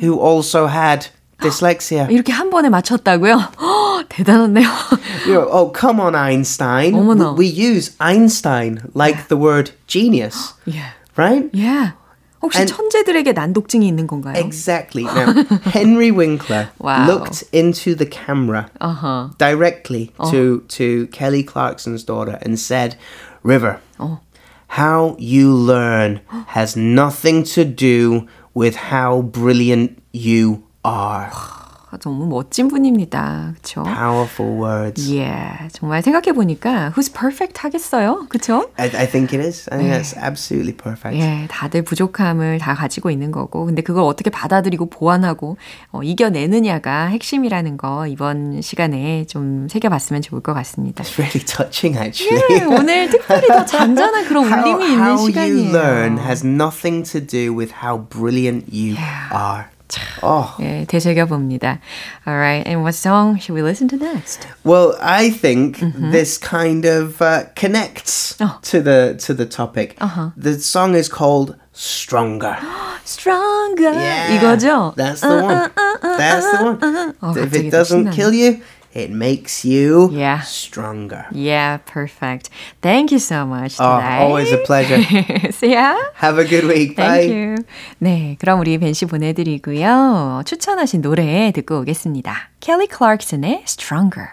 who 0.00 0.18
also 0.18 0.66
had 0.66 1.08
dyslexia. 1.40 2.08
이렇게 2.10 2.32
한 2.32 2.50
번에 2.50 2.68
맞췄다고요? 2.68 3.38
대단하네요. 4.08 4.68
you 5.26 5.34
know, 5.34 5.48
oh, 5.50 5.72
come 5.72 6.00
on, 6.00 6.14
Einstein. 6.14 6.94
어머나. 6.94 7.36
We 7.36 7.46
use 7.46 7.94
Einstein 8.00 8.90
like 8.94 9.16
yeah. 9.16 9.26
the 9.28 9.36
word 9.36 9.70
genius. 9.86 10.54
Yeah. 10.66 10.90
Right? 11.16 11.48
Yeah. 11.52 11.92
혹시 12.42 12.60
and 12.60 12.72
천재들에게 12.72 13.32
난독증이 13.32 13.86
있는 13.86 14.06
건가요? 14.06 14.36
Exactly. 14.36 15.04
Now, 15.04 15.42
Henry 15.64 16.10
Winkler 16.10 16.70
wow. 16.78 17.06
looked 17.06 17.42
into 17.52 17.94
the 17.94 18.06
camera 18.06 18.70
uh-huh. 18.80 19.30
directly 19.38 20.12
uh-huh. 20.18 20.30
to 20.30 20.60
to 20.68 21.06
Kelly 21.08 21.42
Clarkson's 21.42 22.04
daughter 22.04 22.38
and 22.42 22.58
said, 22.58 22.96
"River, 23.42 23.80
uh-huh. 23.98 24.18
how 24.78 25.16
you 25.18 25.52
learn 25.52 26.20
has 26.54 26.76
nothing 26.76 27.42
to 27.54 27.64
do 27.64 28.28
with 28.54 28.76
how 28.94 29.22
brilliant 29.22 29.98
you 30.12 30.62
are." 30.85 31.63
너무 31.99 32.27
멋진 32.27 32.67
분입니다. 32.67 33.53
그렇죠? 33.53 33.83
Powerful 33.83 34.61
words. 34.61 35.11
Yeah. 35.11 35.69
정말 35.71 36.01
생각해 36.01 36.33
보니까 36.33 36.91
who's 36.95 37.13
perfect 37.13 37.59
하겠어요? 37.61 38.25
그렇죠? 38.29 38.69
I, 38.77 38.89
I 38.95 39.07
think 39.07 39.37
it 39.37 39.45
is. 39.45 39.69
I 39.71 39.77
think 39.77 39.91
네. 39.91 39.99
that's 39.99 40.17
absolutely 40.17 40.75
perfect. 40.75 41.19
예, 41.19 41.47
다들 41.49 41.83
부족함을 41.83 42.57
다 42.59 42.73
가지고 42.73 43.11
있는 43.11 43.31
거고 43.31 43.65
근데 43.65 43.81
그걸 43.81 44.03
어떻게 44.03 44.29
받아들이고 44.29 44.89
보완하고 44.89 45.57
어, 45.91 46.01
이겨내느냐가 46.03 47.07
핵심이라는 47.07 47.77
거 47.77 48.07
이번 48.07 48.61
시간에 48.61 49.25
좀 49.25 49.67
새겨 49.69 49.89
봤으면 49.89 50.21
좋을 50.21 50.41
것 50.41 50.53
같습니다. 50.53 51.03
It's 51.03 51.19
really 51.19 51.45
touching 51.45 51.97
actually. 51.97 52.43
예, 52.51 52.63
오늘 52.63 53.09
특별히 53.09 53.47
더 53.47 53.65
잔잔한 53.65 54.25
그런 54.25 54.45
how, 54.45 54.61
울림이 54.61 54.91
있는 54.93 55.05
how 55.05 55.25
시간이에요. 55.27 55.57
How 55.57 55.63
you 55.63 55.77
learn 55.77 56.17
has 56.17 56.45
nothing 56.45 57.03
to 57.11 57.21
do 57.21 57.53
with 57.55 57.73
how 57.83 58.07
brilliant 58.09 58.67
you 58.71 58.95
yeah. 58.95 59.29
are. 59.31 59.72
Oh. 60.22 60.54
예, 60.60 60.84
되새겨봅니다. 60.86 61.78
Alright, 62.26 62.66
and 62.68 62.82
what 62.82 62.94
song 62.94 63.38
should 63.40 63.54
we 63.54 63.62
listen 63.62 63.88
to 63.88 63.96
next? 63.96 64.46
Well, 64.62 64.94
I 65.00 65.30
think 65.30 65.80
this 66.12 66.36
kind 66.36 66.84
of 66.84 67.22
uh, 67.22 67.44
connects 67.56 68.36
Oh. 68.40 68.58
to 68.68 68.82
the 68.82 69.16
to 69.24 69.32
the 69.32 69.46
topic. 69.46 69.96
Uh-huh. 69.98 70.30
The 70.36 70.60
song 70.60 70.94
is 70.94 71.08
called 71.08 71.56
Stronger. 71.72 72.58
Stronger 73.04 73.92
Yeah, 73.94 74.36
이거죠? 74.38 74.94
That's 74.94 75.20
the 75.22 75.40
one. 75.42 75.70
That's 76.02 76.44
the 76.52 76.64
one. 76.64 77.14
어, 77.22 77.32
if 77.36 77.48
갑자기 77.50 77.56
it 77.56 77.70
또 77.72 77.78
doesn't 77.78 78.12
신나네. 78.12 78.14
kill 78.14 78.32
you, 78.34 78.60
it 78.93 79.09
makes 79.11 79.65
you 79.65 80.09
Yeah. 80.13 80.41
stronger. 80.43 81.25
Yeah, 81.31 81.79
perfect. 81.85 82.49
Thank 82.81 83.11
you 83.11 83.19
so 83.19 83.45
much 83.45 83.75
Oh, 83.79 83.97
today. 83.97 84.19
always 84.21 84.51
a 84.53 84.57
pleasure. 84.65 85.01
See 85.51 85.73
ya. 85.73 85.95
Have 86.21 86.37
a 86.39 86.45
good 86.45 86.65
week. 86.65 86.95
Bye. 86.95 87.27
Thank 87.27 87.33
you. 87.33 87.55
네, 87.99 88.37
그럼 88.39 88.59
우리 88.59 88.77
벤씨 88.77 89.05
보내드리고요. 89.05 90.43
추천하신 90.45 91.01
노래 91.01 91.51
듣고 91.53 91.79
오겠습니다. 91.79 92.49
Kelly 92.59 92.87
Clarkson의 92.87 93.63
Stronger. 93.65 94.29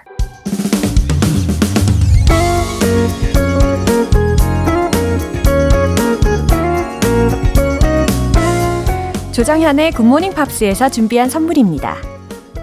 조정현의 9.33 9.93
굿모닝 9.93 10.35
팝스에서 10.35 10.89
준비한 10.91 11.31
선물입니다. 11.31 11.97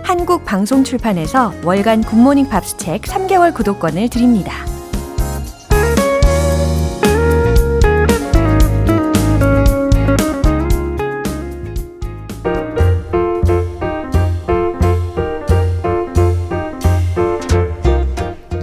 한국 0.08 0.46
방송 0.46 0.86
출판에서 0.86 1.52
월간 1.66 2.02
굿모닝 2.02 2.48
팝스 2.48 2.78
책 2.78 3.02
3개월 3.02 3.54
구독권을 3.54 4.08
드립니다. 4.08 4.54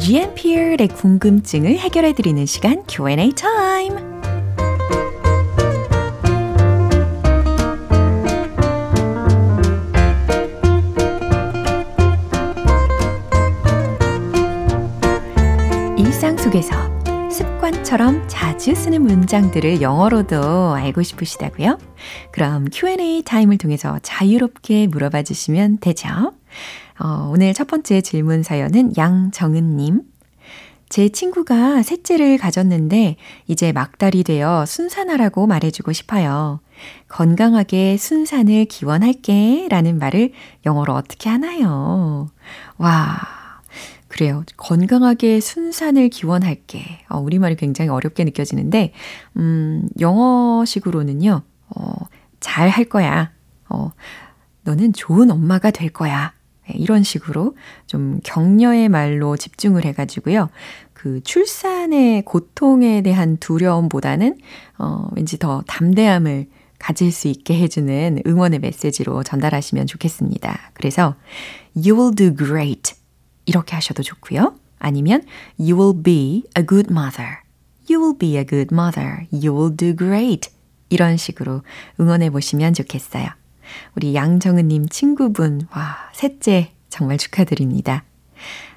GMP의 0.01 0.89
궁금증을 0.95 1.77
해결해 1.77 2.15
드리는 2.15 2.47
시간 2.47 2.83
Q&A 2.89 3.33
타임. 3.33 4.04
일상 15.97 16.37
속에서 16.37 16.75
습관처럼 17.31 18.27
자주 18.27 18.75
쓰는 18.75 19.03
문장들을 19.03 19.81
영어로도 19.81 20.73
알고 20.75 21.05
싶으시다고요? 21.05 21.79
그럼 22.33 22.67
Q&A 22.73 23.23
타임을 23.25 23.59
통해서 23.59 24.01
자유롭게 24.03 24.89
물어봐 24.89 25.23
주시면 25.23 25.79
되죠. 25.79 26.09
어, 26.99 27.31
오늘 27.33 27.55
첫 27.55 27.69
번째 27.69 28.01
질문 28.01 28.43
사연은 28.43 28.97
양정은님. 28.97 30.03
제 30.89 31.09
친구가 31.09 31.83
셋째를 31.83 32.39
가졌는데 32.39 33.17
이제 33.47 33.73
막달이 33.73 34.25
되어 34.25 34.67
순산하라고 34.67 35.47
말해주고 35.47 35.93
싶어요. 35.93 36.61
건강하게 37.09 37.97
순산을 37.99 38.65
기원할게 38.65 39.69
라는 39.71 39.99
말을 39.99 40.33
영어로 40.67 40.93
어떻게 40.93 41.31
하나요? 41.31 42.29
와, 42.79 43.44
그래요. 44.15 44.45
건강하게 44.57 45.41
순산을 45.41 46.09
기원할게. 46.09 47.01
어, 47.09 47.19
우리말이 47.19 47.57
굉장히 47.57 47.89
어렵게 47.89 48.23
느껴지는데, 48.23 48.93
음, 49.37 49.89
영어식으로는요, 49.99 51.43
어, 51.75 51.95
잘 52.39 52.69
할 52.69 52.85
거야. 52.85 53.33
어, 53.69 53.91
너는 54.63 54.93
좋은 54.93 55.33
엄마가 55.33 55.73
될 55.73 55.91
거야. 55.91 56.33
네, 56.69 56.77
이런 56.79 57.03
식으로 57.03 57.57
좀 57.89 58.21
격려의 58.23 58.89
말로 58.89 59.37
집중을 59.37 59.85
해가지고요. 59.85 60.49
그 60.93 61.21
출산의 61.25 62.23
고통에 62.23 63.03
대한 63.03 63.37
두려움보다는, 63.39 64.39
어, 64.79 65.09
왠지 65.17 65.41
더 65.41 65.65
담대함을 65.67 66.47
가질 66.79 67.11
수 67.11 67.27
있게 67.27 67.59
해주는 67.59 68.23
응원의 68.25 68.61
메시지로 68.61 69.25
전달하시면 69.25 69.89
좋겠습니다. 69.89 70.71
그래서, 70.73 71.17
You 71.75 71.99
will 71.99 72.15
do 72.15 72.33
great. 72.37 72.95
이렇게 73.47 73.75
하셔도 73.75 74.03
좋고요. 74.03 74.55
아니면 74.79 75.23
You 75.59 75.81
will 75.81 76.03
be 76.03 76.45
a 76.57 76.67
good 76.67 76.89
mother. 76.91 77.39
You 77.89 78.03
will 78.03 78.19
be 78.19 78.37
a 78.37 78.47
good 78.47 78.69
mother. 78.73 79.27
You 79.33 79.55
will 79.57 79.77
do 79.77 79.95
great. 79.97 80.51
이런 80.89 81.17
식으로 81.17 81.63
응원해 82.01 82.31
보시면 82.31 82.75
좋겠어요. 82.75 83.29
우리 83.97 84.15
양정은 84.15 84.69
님 84.69 84.89
친구분, 84.89 85.67
와, 85.75 85.97
셋째 86.13 86.73
정말 86.89 87.19
축하드립니다. 87.19 88.05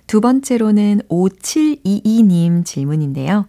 두 0.08 0.22
번째로는 0.22 1.02
5722님 1.10 2.66
질문인데요. 2.66 3.46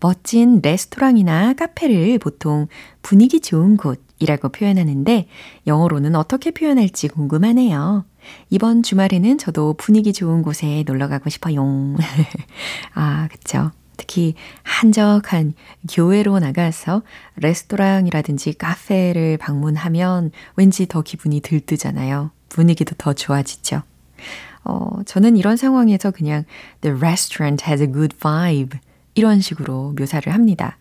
멋진 0.00 0.60
레스토랑이나 0.62 1.54
카페를 1.54 2.18
보통 2.18 2.66
분위기 3.02 3.40
좋은 3.40 3.76
곳이라고 3.76 4.50
표현하는데 4.50 5.28
영어로는 5.66 6.16
어떻게 6.16 6.50
표현할지 6.50 7.08
궁금하네요. 7.08 8.04
이번 8.50 8.82
주말에는 8.82 9.38
저도 9.38 9.74
분위기 9.74 10.12
좋은 10.12 10.42
곳에 10.42 10.84
놀러 10.86 11.08
가고 11.08 11.30
싶어요. 11.30 11.64
아, 12.94 13.28
그쵸. 13.30 13.70
특히 13.96 14.34
한적한 14.62 15.54
교회로 15.90 16.38
나가서 16.40 17.02
레스토랑이라든지 17.36 18.54
카페를 18.54 19.38
방문하면 19.38 20.32
왠지 20.56 20.86
더 20.86 21.02
기분이 21.02 21.40
들뜨잖아요. 21.40 22.30
분위기도 22.48 22.94
더 22.96 23.12
좋아지죠. 23.12 23.82
어, 24.64 25.02
저는 25.04 25.36
이런 25.36 25.56
상황에서 25.56 26.10
그냥 26.10 26.44
The 26.80 26.96
restaurant 26.96 27.64
has 27.66 27.82
a 27.82 27.90
good 27.90 28.16
vibe 28.16 28.78
이런 29.14 29.40
식으로 29.40 29.94
묘사를 29.98 30.32
합니다. 30.32 30.78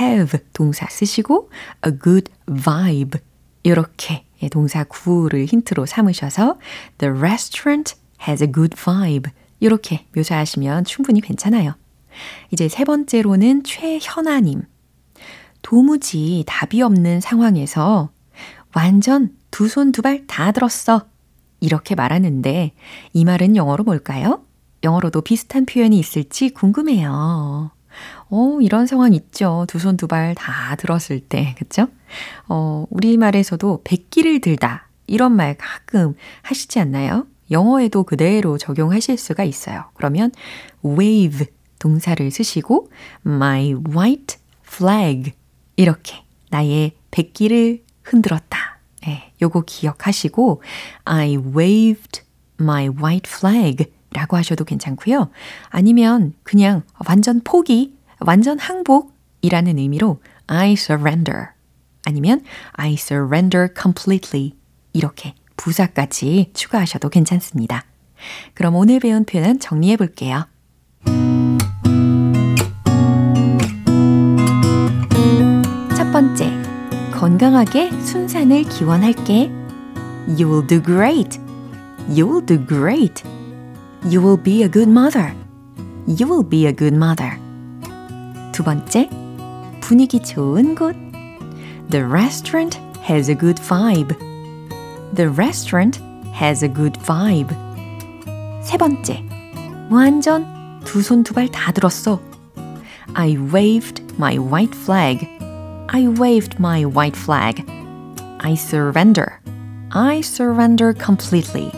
have 0.00 0.38
동사 0.52 0.86
쓰시고 0.88 1.50
a 1.86 1.92
good 2.02 2.30
vibe 2.46 3.20
이렇게 3.62 4.24
동사 4.48 4.84
구를 4.84 5.44
힌트로 5.46 5.86
삼으셔서 5.86 6.58
The 6.98 7.12
restaurant 7.16 7.94
has 8.28 8.42
a 8.42 8.50
good 8.52 8.76
vibe 8.76 9.30
이렇게 9.60 10.06
묘사하시면 10.16 10.84
충분히 10.84 11.20
괜찮아요. 11.20 11.74
이제 12.50 12.68
세 12.68 12.84
번째로는 12.84 13.62
최현아님. 13.64 14.62
도무지 15.62 16.44
답이 16.46 16.82
없는 16.82 17.20
상황에서 17.20 18.10
완전 18.74 19.30
두 19.50 19.66
손 19.68 19.92
두 19.92 20.02
발 20.02 20.26
다 20.26 20.50
들었어. 20.52 21.06
이렇게 21.60 21.94
말하는데 21.94 22.72
이 23.12 23.24
말은 23.24 23.54
영어로 23.56 23.84
뭘까요? 23.84 24.42
영어로도 24.82 25.20
비슷한 25.20 25.64
표현이 25.64 25.96
있을지 25.98 26.50
궁금해요. 26.50 27.70
어, 28.30 28.58
이런 28.60 28.86
상황 28.86 29.12
있죠. 29.14 29.64
두 29.68 29.78
손 29.78 29.96
두 29.96 30.08
발 30.08 30.34
다 30.34 30.74
들었을 30.76 31.20
때, 31.20 31.54
그쵸? 31.58 31.86
어, 32.48 32.86
우리말에서도 32.90 33.82
백기를 33.84 34.40
들다. 34.40 34.88
이런 35.06 35.32
말 35.32 35.56
가끔 35.56 36.14
하시지 36.42 36.78
않나요? 36.80 37.26
영어에도 37.50 38.02
그대로 38.04 38.56
적용하실 38.58 39.18
수가 39.18 39.44
있어요. 39.44 39.84
그러면 39.94 40.30
wave 40.84 41.46
동사를 41.78 42.30
쓰시고 42.30 42.90
my 43.26 43.74
white 43.74 44.36
flag 44.66 45.32
이렇게 45.76 46.22
나의 46.50 46.92
백기를 47.10 47.82
흔들었다. 48.02 48.78
예, 49.06 49.32
요거 49.42 49.62
기억하시고 49.66 50.62
I 51.04 51.36
waved 51.36 52.22
my 52.60 52.88
white 52.88 53.30
flag 53.30 53.86
라고 54.12 54.36
하셔도 54.36 54.64
괜찮고요. 54.64 55.30
아니면 55.70 56.34
그냥 56.42 56.82
완전 57.06 57.40
포기, 57.42 57.94
완전 58.20 58.58
항복이라는 58.58 59.78
의미로 59.78 60.20
I 60.46 60.74
surrender 60.74 61.48
아니면 62.04 62.42
I 62.72 62.94
surrender 62.94 63.68
completely 63.80 64.52
이렇게 64.92 65.34
부사까지 65.56 66.50
추가하셔도 66.54 67.08
괜찮습니다. 67.08 67.84
그럼 68.54 68.76
오늘 68.76 69.00
배운 69.00 69.24
표현 69.24 69.58
정리해 69.58 69.96
볼게요. 69.96 70.46
첫 75.96 76.10
번째, 76.12 76.50
건강하게 77.12 77.90
순산을 78.00 78.64
기원할게. 78.64 79.50
You 80.28 80.48
will 80.48 80.66
do 80.66 80.82
great. 80.82 81.40
You 82.08 82.28
will 82.28 82.44
do 82.44 82.66
great. 82.66 83.22
You 84.04 84.20
will 84.20 84.42
be 84.42 84.62
a 84.62 84.70
good 84.70 84.90
mother. 84.90 85.32
You 86.06 86.28
will 86.28 86.48
be 86.48 86.66
a 86.66 86.74
good 86.74 86.94
mother. 86.94 87.38
두 88.52 88.62
번째, 88.62 89.08
분위기 89.80 90.20
좋은 90.20 90.74
곳. 90.74 91.11
The 91.91 92.05
restaurant 92.05 92.75
has 93.01 93.29
a 93.29 93.35
good 93.35 93.57
vibe. 93.57 94.15
The 95.13 95.29
restaurant 95.29 95.99
has 96.33 96.63
a 96.63 96.67
good 96.67 96.99
vibe. 96.99 97.55
세 98.61 98.77
번째, 98.77 99.23
완전 99.89 100.45
두 100.83 100.99
손 100.99 101.23
두 101.23 101.33
발 101.33 101.47
다 101.49 101.71
들었어. 101.71 102.19
I 103.15 103.37
waved 103.37 104.03
my 104.19 104.37
white 104.37 104.75
flag. 104.75 105.27
I 105.87 106.07
waved 106.07 106.59
my 106.59 106.83
white 106.85 107.15
flag. 107.15 107.63
I 108.39 108.53
surrender. 108.53 109.39
I 109.91 110.19
surrender 110.19 110.93
completely. 110.93 111.71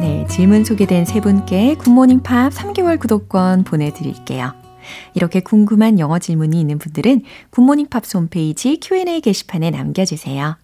네, 0.00 0.26
질문 0.28 0.64
소개된 0.64 1.04
세 1.04 1.20
분께 1.20 1.74
굿모닝 1.76 2.22
팝 2.22 2.52
3개월 2.52 2.98
구독권 2.98 3.64
보내드릴게요. 3.64 4.52
이렇게 5.13 5.39
궁금한 5.39 5.99
영어 5.99 6.19
질문이 6.19 6.59
있는 6.59 6.77
분들은 6.77 7.21
굿모닝 7.51 7.87
팝스 7.89 8.17
홈페이지 8.17 8.79
Q&A 8.81 9.21
게시판에 9.21 9.71
남겨주세요. 9.71 10.57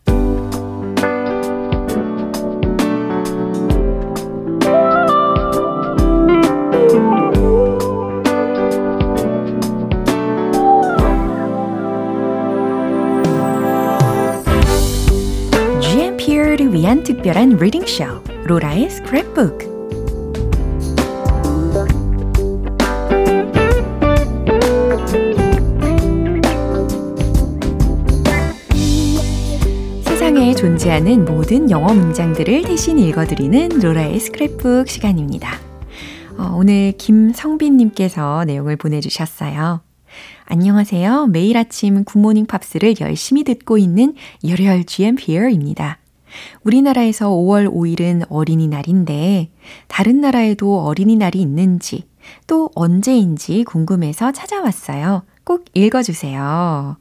GMP를 15.81 16.73
위한 16.73 17.03
특별한 17.03 17.57
reading 17.57 17.85
쇼 17.85 18.05
로라의 18.45 18.87
스크랩북 18.87 19.76
존재하는 30.67 31.23
모든 31.23 31.71
영어 31.71 31.93
문장들을 31.93 32.63
대신 32.63 32.99
읽어드리는 32.99 33.79
로라의 33.79 34.19
스크랩북 34.19 34.89
시간입니다. 34.89 35.57
어, 36.37 36.55
오늘 36.57 36.91
김성빈님께서 36.97 38.43
내용을 38.43 38.75
보내주셨어요. 38.75 39.79
안녕하세요. 40.43 41.27
매일 41.27 41.55
아침 41.55 42.03
굿모닝 42.03 42.47
팝스를 42.47 42.95
열심히 42.99 43.45
듣고 43.45 43.77
있는 43.77 44.15
열혈 44.45 44.83
GMPR입니다. 44.83 45.99
우리나라에서 46.63 47.29
5월 47.29 47.71
5일은 47.71 48.25
어린이날인데 48.27 49.49
다른 49.87 50.19
나라에도 50.19 50.81
어린이날이 50.81 51.39
있는지 51.39 52.09
또 52.45 52.71
언제인지 52.75 53.63
궁금해서 53.63 54.33
찾아왔어요. 54.33 55.23
꼭 55.45 55.63
읽어주세요. 55.73 56.97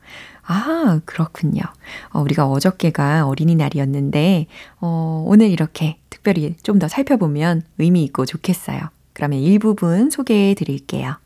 아, 0.47 1.01
그렇군요. 1.05 1.62
어, 2.11 2.20
우리가 2.20 2.47
어저께가 2.47 3.26
어린이날이었는데, 3.26 4.47
어, 4.80 5.24
오늘 5.26 5.51
이렇게 5.51 5.99
특별히 6.11 6.55
좀 6.62 6.78
더 6.78 6.88
살펴보면 6.88 7.62
의미 7.78 8.05
있고 8.05 8.26
좋겠어요. 8.26 8.80
그러면 9.12 9.38
일부분 9.40 10.11
소개해 10.11 10.55
드릴게요. 10.55 11.16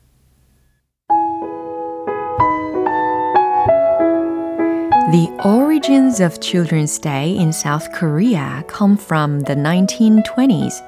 The 5.10 5.28
origins 5.44 6.20
of 6.20 6.38
Children's 6.38 6.98
Day 7.00 7.36
in 7.36 7.50
South 7.52 7.90
Korea 7.92 8.62
come 8.68 8.96
from 8.96 9.40
the 9.42 9.56
1920s. 9.56 10.80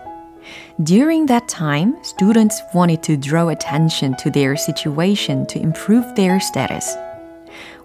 During 0.84 1.26
that 1.26 1.48
time, 1.48 1.96
students 2.02 2.62
wanted 2.72 3.02
to 3.02 3.16
draw 3.16 3.48
attention 3.48 4.14
to 4.18 4.30
their 4.30 4.54
situation 4.56 5.44
to 5.48 5.58
improve 5.60 6.04
their 6.14 6.38
status. 6.38 6.94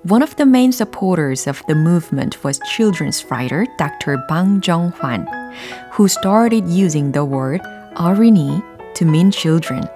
One 0.04 0.22
of 0.22 0.34
the 0.36 0.46
main 0.46 0.72
supporters 0.72 1.46
of 1.46 1.62
the 1.68 1.76
movement 1.76 2.42
was 2.42 2.58
children's 2.74 3.24
writer 3.30 3.66
Dr. 3.78 4.18
Bang 4.28 4.60
Jong-hwan, 4.60 5.28
who 5.92 6.08
started 6.08 6.66
using 6.68 7.12
the 7.12 7.24
word 7.24 7.60
어린이 7.94 8.62
to 8.94 9.04
mean 9.04 9.30
children. 9.30 9.88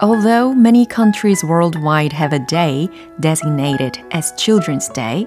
Although 0.00 0.52
many 0.52 0.86
countries 0.86 1.44
worldwide 1.44 2.12
have 2.12 2.32
a 2.32 2.44
day 2.46 2.88
designated 3.20 3.98
as 4.10 4.32
Children's 4.36 4.88
Day, 4.88 5.26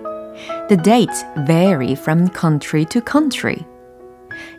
the 0.70 0.80
dates 0.82 1.24
vary 1.48 1.96
from 1.96 2.28
country 2.28 2.86
to 2.86 3.02
country. 3.02 3.66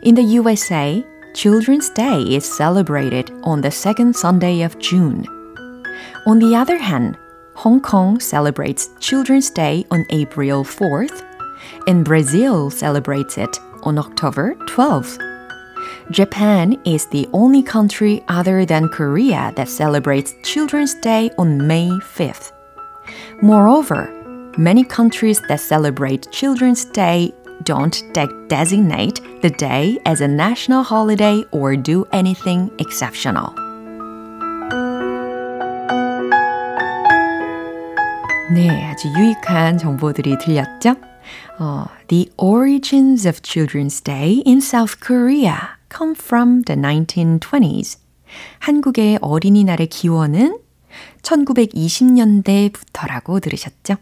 In 0.01 0.15
the 0.15 0.23
USA, 0.23 1.03
Children's 1.35 1.89
Day 1.91 2.21
is 2.21 2.45
celebrated 2.45 3.31
on 3.43 3.61
the 3.61 3.69
second 3.69 4.15
Sunday 4.15 4.61
of 4.61 4.79
June. 4.79 5.25
On 6.25 6.39
the 6.39 6.55
other 6.55 6.77
hand, 6.77 7.17
Hong 7.54 7.80
Kong 7.80 8.18
celebrates 8.18 8.88
Children's 8.98 9.50
Day 9.50 9.84
on 9.90 10.06
April 10.10 10.64
4th, 10.64 11.22
and 11.86 12.04
Brazil 12.04 12.70
celebrates 12.70 13.36
it 13.36 13.58
on 13.82 13.98
October 13.98 14.54
12th. 14.66 15.18
Japan 16.10 16.80
is 16.84 17.06
the 17.06 17.28
only 17.32 17.62
country 17.62 18.24
other 18.28 18.64
than 18.64 18.88
Korea 18.88 19.52
that 19.56 19.68
celebrates 19.68 20.34
Children's 20.42 20.94
Day 20.94 21.30
on 21.38 21.66
May 21.66 21.88
5th. 21.88 22.52
Moreover, 23.42 24.10
many 24.56 24.82
countries 24.82 25.40
that 25.48 25.60
celebrate 25.60 26.30
Children's 26.32 26.84
Day 26.86 27.32
don't 27.64 28.02
de- 28.12 28.46
designate 28.48 29.20
the 29.42 29.50
day 29.50 29.98
as 30.06 30.20
a 30.20 30.28
national 30.28 30.82
holiday 30.82 31.44
or 31.52 31.76
do 31.76 32.06
anything 32.12 32.70
exceptional. 32.78 33.61
네, 38.54 38.84
아주 38.84 39.08
유익한 39.08 39.78
정보들이 39.78 40.36
들렸죠? 40.38 40.94
어, 41.58 41.86
the 42.08 42.30
origins 42.36 43.26
of 43.26 43.40
Children's 43.40 44.04
Day 44.04 44.42
in 44.46 44.58
South 44.58 45.00
Korea 45.00 45.56
come 45.90 46.14
from 46.14 46.62
the 46.64 46.78
1920s. 46.78 47.98
한국의 48.58 49.20
어린이날의 49.22 49.86
기원은 49.86 50.58
1920년대부터라고 51.22 53.40
들으셨죠? 53.40 53.96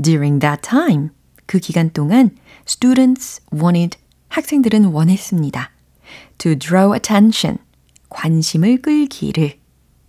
During 0.00 0.40
that 0.40 0.62
time, 0.62 1.10
그 1.46 1.60
기간 1.60 1.90
동안 1.90 2.30
students 2.66 3.40
wanted, 3.54 3.96
학생들은 4.28 4.86
원했습니다. 4.86 5.70
to 6.38 6.58
draw 6.58 6.92
attention, 6.92 7.58
관심을 8.08 8.82
끌기를 8.82 9.52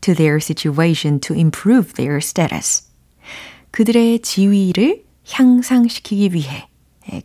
to 0.02 0.16
their 0.16 0.38
situation 0.38 1.20
to 1.20 1.36
improve 1.36 1.94
their 1.94 2.18
status. 2.18 2.92
그들의 3.74 4.20
지위를 4.20 5.04
향상시키기 5.28 6.30
위해 6.34 6.68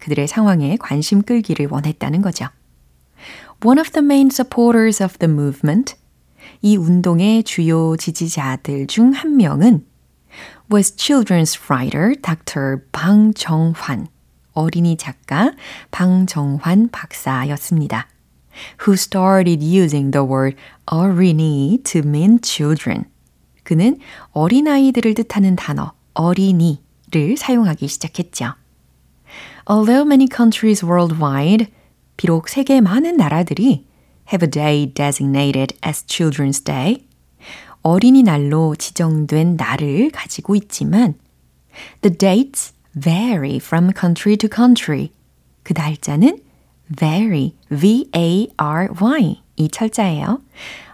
그들의 0.00 0.26
상황에 0.26 0.78
관심 0.80 1.20
끌기를 1.20 1.68
원했다는 1.70 2.22
거죠. 2.22 2.46
One 3.62 3.78
of 3.78 3.90
the 3.90 4.02
main 4.02 4.30
supporters 4.32 5.02
of 5.02 5.18
the 5.18 5.30
movement, 5.30 5.96
이 6.62 6.78
운동의 6.78 7.42
주요 7.42 7.96
지지자들 7.96 8.86
중 8.86 9.12
한 9.12 9.36
명은 9.36 9.84
was 10.72 10.96
children's 10.96 11.60
writer 11.68 12.14
Dr. 12.22 12.86
방정환, 12.92 14.08
어린이 14.54 14.96
작가 14.96 15.52
방정환 15.90 16.88
박사였습니다. 16.90 18.08
who 18.86 18.94
started 18.94 19.62
using 19.62 20.12
the 20.12 20.26
word 20.26 20.56
어린이 20.86 21.78
to 21.84 22.00
mean 22.00 22.38
children. 22.42 23.04
그는 23.64 23.98
어린아이들을 24.32 25.12
뜻하는 25.12 25.54
단어 25.54 25.92
어린이를 26.18 27.36
사용하기 27.38 27.86
시작했죠. 27.86 28.54
Although 29.70 30.04
many 30.04 30.26
countries 30.28 30.84
worldwide, 30.84 31.68
비록 32.16 32.48
세계 32.48 32.80
많은 32.80 33.16
나라들이 33.16 33.86
have 34.32 34.44
a 34.44 34.50
day 34.50 34.92
designated 34.92 35.76
as 35.86 36.04
Children's 36.06 36.64
Day, 36.64 37.06
어린이날로 37.82 38.74
지정된 38.74 39.56
날을 39.56 40.10
가지고 40.10 40.56
있지만 40.56 41.14
the 42.02 42.16
dates 42.16 42.74
vary 42.98 43.56
from 43.56 43.92
country 43.98 44.36
to 44.36 44.48
country. 44.52 45.10
그 45.62 45.72
날짜는 45.76 46.40
vary, 46.98 47.54
V-A-R-Y 47.70 49.42
이 49.56 49.68
철자예요. 49.68 50.40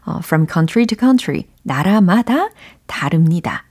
어, 0.05 0.19
from 0.19 0.47
country 0.53 0.85
to 0.87 0.97
country, 0.99 1.45
나라마다 1.63 2.51
다릅니다. 2.87 3.65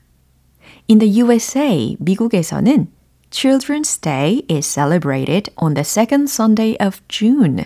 In 0.88 0.98
the 0.98 1.22
USA, 1.22 1.96
미국에서는 1.98 2.88
Children's 3.30 4.00
Day 4.00 4.42
is 4.48 4.66
celebrated 4.66 5.52
on 5.56 5.74
the 5.74 5.84
second 5.84 6.30
Sunday 6.30 6.76
of 6.80 7.00
June. 7.08 7.64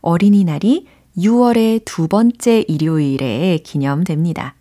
어린이날이 0.00 0.86
6월의 1.16 1.84
두 1.84 2.08
번째 2.08 2.64
일요일에 2.66 3.58
기념됩니다. 3.58 4.54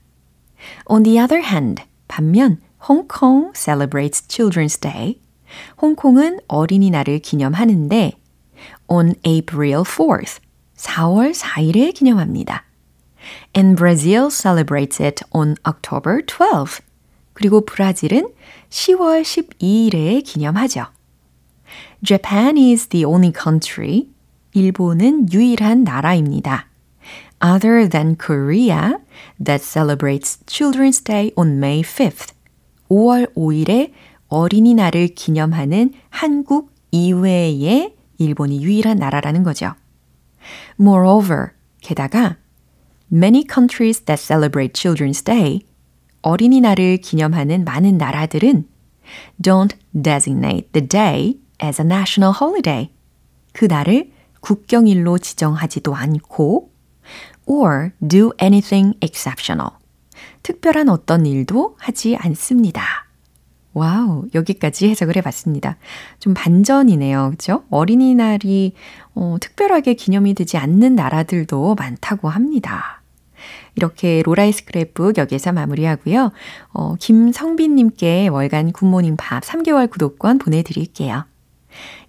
On 0.89 1.03
the 1.03 1.19
other 1.19 1.43
hand, 1.43 1.83
반면 2.07 2.59
Hong 2.89 3.07
Kong 3.07 3.51
celebrates 3.55 4.27
Children's 4.27 4.79
Day. 4.79 5.19
홍콩은 5.81 6.39
어린이날을 6.47 7.19
기념하는데 7.19 8.13
on 8.87 9.15
April 9.25 9.83
4th, 9.83 10.39
4월 10.77 11.33
4일에 11.33 11.93
기념합니다. 11.93 12.63
And 13.55 13.75
Brazil 13.75 14.29
celebrates 14.29 15.01
it 15.01 15.23
on 15.31 15.55
October 15.65 16.21
12th. 16.21 16.81
그리고 17.36 17.60
브라질은 17.66 18.30
10월 18.70 19.20
12일에 19.20 20.24
기념하죠. 20.24 20.86
Japan 22.02 22.56
is 22.56 22.86
the 22.86 23.04
only 23.04 23.30
country. 23.30 24.06
일본은 24.54 25.30
유일한 25.30 25.84
나라입니다. 25.84 26.66
Other 27.44 27.90
than 27.90 28.16
Korea 28.16 28.94
that 29.38 29.62
celebrates 29.62 30.38
Children's 30.46 31.04
Day 31.04 31.30
on 31.36 31.58
May 31.58 31.82
5th. 31.82 32.32
5월 32.88 33.30
5일에 33.34 33.92
어린이날을 34.28 35.08
기념하는 35.08 35.92
한국 36.08 36.72
이외의 36.90 37.96
일본이 38.16 38.62
유일한 38.62 38.96
나라라는 38.96 39.42
거죠. 39.42 39.74
Moreover, 40.80 41.50
게다가 41.82 42.38
many 43.12 43.44
countries 43.46 44.00
that 44.06 44.22
celebrate 44.22 44.72
Children's 44.72 45.22
Day, 45.22 45.66
어린이날을 46.26 46.96
기념하는 46.96 47.64
많은 47.64 47.98
나라들은 47.98 48.66
don't 49.40 49.76
designate 49.94 50.72
the 50.72 50.88
day 50.88 51.38
as 51.62 51.80
a 51.80 51.86
national 51.86 52.34
holiday. 52.36 52.90
그 53.52 53.66
날을 53.66 54.10
국경일로 54.40 55.18
지정하지도 55.18 55.94
않고 55.94 56.72
or 57.46 57.92
do 58.08 58.32
anything 58.42 58.98
exceptional. 59.00 59.70
특별한 60.42 60.88
어떤 60.88 61.26
일도 61.26 61.76
하지 61.78 62.16
않습니다. 62.16 63.06
와우, 63.72 64.26
여기까지 64.34 64.88
해석을 64.88 65.16
해봤습니다. 65.18 65.76
좀 66.18 66.34
반전이네요. 66.34 67.30
그죠? 67.30 67.62
어린이날이 67.70 68.74
어, 69.14 69.36
특별하게 69.40 69.94
기념이 69.94 70.34
되지 70.34 70.56
않는 70.56 70.96
나라들도 70.96 71.76
많다고 71.76 72.28
합니다. 72.28 72.95
이렇게 73.76 74.22
로라의 74.24 74.50
스크랩북 74.50 75.18
여기에서 75.18 75.52
마무리하고요. 75.52 76.32
어, 76.72 76.94
김성빈님께 76.96 78.28
월간 78.28 78.72
굿모닝 78.72 79.16
팝스 79.16 79.42
3개월 79.42 79.90
구독권 79.90 80.38
보내드릴게요. 80.38 81.24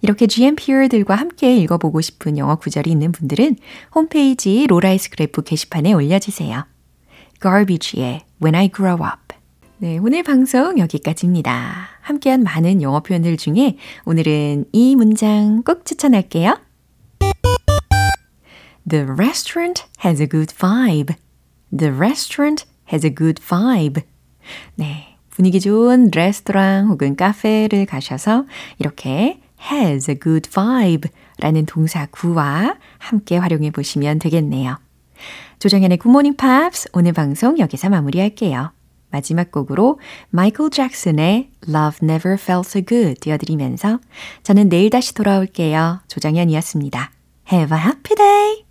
이렇게 0.00 0.26
GMPer들과 0.26 1.14
함께 1.14 1.56
읽어보고 1.58 2.00
싶은 2.00 2.38
영어 2.38 2.56
구절이 2.56 2.90
있는 2.90 3.12
분들은 3.12 3.56
홈페이지 3.94 4.66
로라의 4.66 4.96
스크랩북 4.96 5.44
게시판에 5.44 5.92
올려주세요. 5.92 6.66
Garbage의 7.42 8.22
When 8.42 8.54
I 8.54 8.70
Grow 8.74 9.04
Up 9.04 9.28
네, 9.80 9.96
오늘 9.98 10.24
방송 10.24 10.76
여기까지입니다. 10.78 11.88
함께한 12.00 12.42
많은 12.42 12.82
영어 12.82 12.98
표현들 12.98 13.36
중에 13.36 13.76
오늘은 14.06 14.64
이 14.72 14.96
문장 14.96 15.62
꼭 15.62 15.84
추천할게요. 15.84 16.58
The 18.88 19.04
restaurant 19.04 19.84
has 20.04 20.20
a 20.20 20.28
good 20.28 20.52
vibe. 20.52 21.14
The 21.76 21.92
restaurant 21.92 22.66
has 22.92 23.06
a 23.06 23.14
good 23.14 23.42
vibe. 23.42 24.02
네, 24.76 25.16
분위기 25.30 25.60
좋은 25.60 26.10
레스토랑 26.12 26.88
혹은 26.88 27.16
카페를 27.16 27.86
가셔서 27.86 28.44
이렇게 28.78 29.40
has 29.70 30.10
a 30.10 30.18
good 30.18 30.50
vibe 30.50 31.10
라는 31.38 31.66
동사 31.66 32.06
구와 32.06 32.76
함께 32.98 33.36
활용해 33.36 33.70
보시면 33.70 34.18
되겠네요. 34.18 34.78
조정현의 35.58 35.98
굿모닝 35.98 36.36
팝스 36.36 36.90
오늘 36.92 37.12
방송 37.12 37.58
여기서 37.58 37.88
마무리할게요. 37.88 38.72
마지막 39.10 39.50
곡으로 39.50 39.98
마이클 40.30 40.70
잭슨의 40.70 41.50
Love 41.68 41.98
Never 42.02 42.36
Felt 42.40 42.68
So 42.68 42.82
Good 42.82 43.20
띄워드리면서 43.20 44.00
저는 44.42 44.68
내일 44.68 44.90
다시 44.90 45.14
돌아올게요. 45.14 46.00
조정현이었습니다. 46.08 47.10
Have 47.50 47.76
a 47.76 47.82
happy 47.82 48.16
day! 48.16 48.64